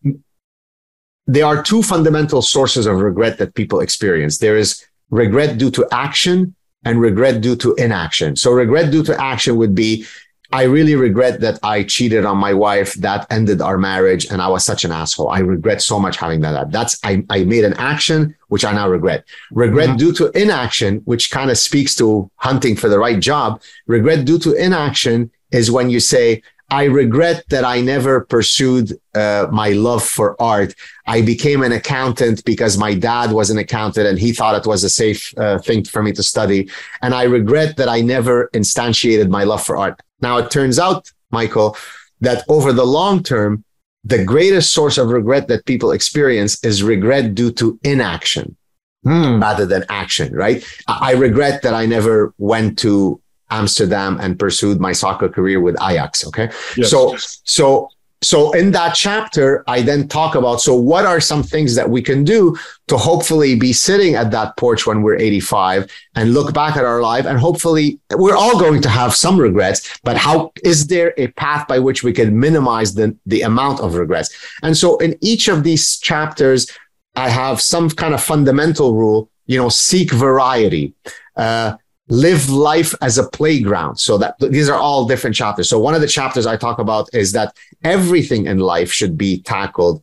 [1.29, 4.39] there are two fundamental sources of regret that people experience.
[4.39, 6.55] There is regret due to action
[6.85, 8.35] and regret due to inaction.
[8.35, 10.07] So regret due to action would be
[10.51, 12.95] I really regret that I cheated on my wife.
[12.95, 15.29] That ended our marriage, and I was such an asshole.
[15.29, 16.73] I regret so much having that.
[16.73, 19.25] That's I, I made an action which I now regret.
[19.51, 19.99] Regret mm-hmm.
[19.99, 23.61] due to inaction, which kind of speaks to hunting for the right job.
[23.87, 29.47] Regret due to inaction is when you say, I regret that I never pursued uh,
[29.51, 30.75] my love for art.
[31.07, 34.85] I became an accountant because my dad was an accountant and he thought it was
[34.85, 36.69] a safe uh, thing for me to study.
[37.01, 40.01] And I regret that I never instantiated my love for art.
[40.21, 41.77] Now, it turns out, Michael,
[42.21, 43.65] that over the long term,
[44.05, 48.57] the greatest source of regret that people experience is regret due to inaction
[49.05, 49.41] hmm.
[49.41, 50.65] rather than action, right?
[50.87, 53.21] I regret that I never went to
[53.51, 56.27] Amsterdam and pursued my soccer career with Ajax.
[56.27, 56.51] Okay.
[56.77, 56.91] Yes.
[56.91, 57.91] So, so,
[58.21, 62.03] so in that chapter, I then talk about, so what are some things that we
[62.03, 62.57] can do
[62.89, 67.01] to hopefully be sitting at that porch when we're 85 and look back at our
[67.01, 71.29] life and hopefully we're all going to have some regrets, but how is there a
[71.29, 74.35] path by which we can minimize the, the amount of regrets?
[74.63, 76.67] And so in each of these chapters,
[77.15, 80.95] I have some kind of fundamental rule, you know, seek variety.
[81.37, 81.77] Uh,
[82.09, 83.97] live life as a playground.
[83.97, 85.69] So that these are all different chapters.
[85.69, 87.55] So one of the chapters I talk about is that
[87.85, 90.03] everything in life should be tackled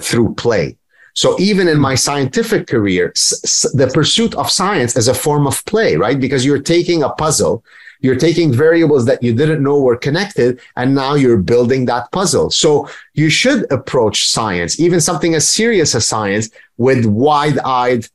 [0.00, 0.76] through play.
[1.14, 5.64] So even in my scientific career, s- the pursuit of science is a form of
[5.64, 6.18] play, right?
[6.18, 7.64] Because you're taking a puzzle,
[8.00, 12.50] you're taking variables that you didn't know were connected, and now you're building that puzzle.
[12.50, 18.08] So you should approach science, even something as serious as science, with wide-eyed,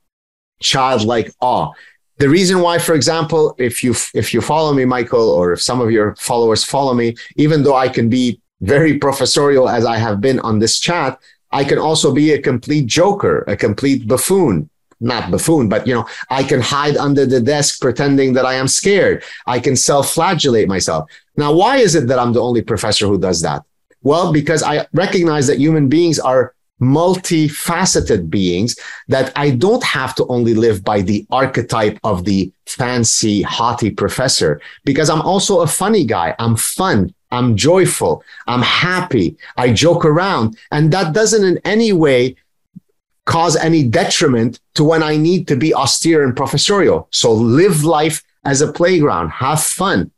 [0.62, 1.72] childlike awe
[2.20, 5.82] the reason why for example if you if you follow me michael or if some
[5.82, 10.22] of your followers follow me even though i can be very professorial as i have
[10.22, 11.18] been on this chat
[11.52, 14.70] i can also be a complete joker a complete buffoon.
[15.02, 18.68] Not buffoon but you know i can hide under the desk pretending that i am
[18.68, 19.24] scared.
[19.48, 21.10] I can self-flagellate myself.
[21.38, 23.64] Now why is it that i'm the only professor who does that?
[24.04, 28.76] Well because i recognize that human beings are multifaceted beings
[29.08, 34.62] that I don't have to only live by the archetype of the fancy, haughty professor
[34.86, 36.36] because I'm also a funny guy.
[36.40, 37.14] I'm fun.
[37.32, 38.24] I'm joyful.
[38.48, 39.38] I'm happy.
[39.58, 40.58] I joke around.
[40.72, 42.36] And that doesn't in any way
[43.26, 47.08] cause any detriment to when I need to be austere and professorial.
[47.12, 49.30] So live life as a playground.
[49.30, 50.12] Have fun.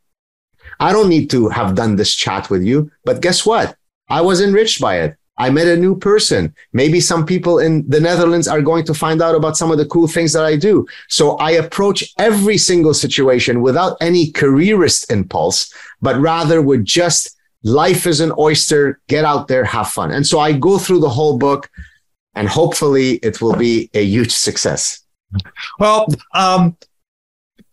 [0.80, 3.76] I don't need to have done this chat with you, but guess what?
[4.08, 5.16] I was enriched by it.
[5.42, 6.54] I met a new person.
[6.72, 9.86] Maybe some people in the Netherlands are going to find out about some of the
[9.86, 10.86] cool things that I do.
[11.08, 18.06] So I approach every single situation without any careerist impulse, but rather with just life
[18.06, 20.12] is an oyster, get out there, have fun.
[20.12, 21.68] And so I go through the whole book
[22.36, 25.00] and hopefully it will be a huge success.
[25.80, 26.76] Well, um,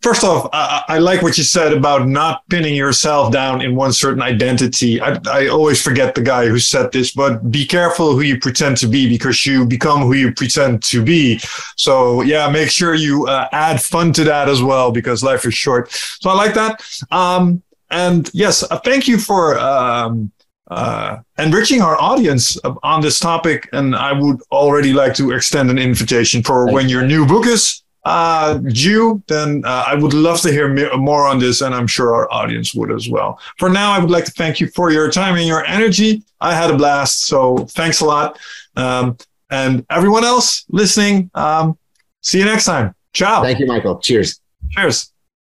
[0.02, 3.92] First off, I, I, like what you said about not pinning yourself down in one
[3.92, 5.02] certain identity.
[5.02, 8.78] I, I always forget the guy who said this, but be careful who you pretend
[8.78, 11.40] to be because you become who you pretend to be.
[11.76, 15.54] So yeah, make sure you uh, add fun to that as well because life is
[15.54, 15.92] short.
[15.92, 16.82] So I like that.
[17.12, 20.32] Um, and yes, uh, thank you for um,
[20.72, 23.68] uh, enriching our audience on this topic.
[23.74, 27.48] And I would already like to extend an invitation for thank when your new book
[27.48, 31.86] is uh, due, then uh, I would love to hear more on this, and I'm
[31.86, 33.40] sure our audience would as well.
[33.60, 36.24] For now, I would like to thank you for your time and your energy.
[36.42, 38.40] I had a blast, so thanks a lot.
[38.76, 39.16] Um,
[39.52, 41.78] and everyone else listening, um,
[42.22, 42.96] see you next time.
[43.14, 43.44] Ciao.
[43.44, 44.00] Thank you, Michael.
[44.00, 44.42] Cheers.
[44.72, 45.14] Cheers.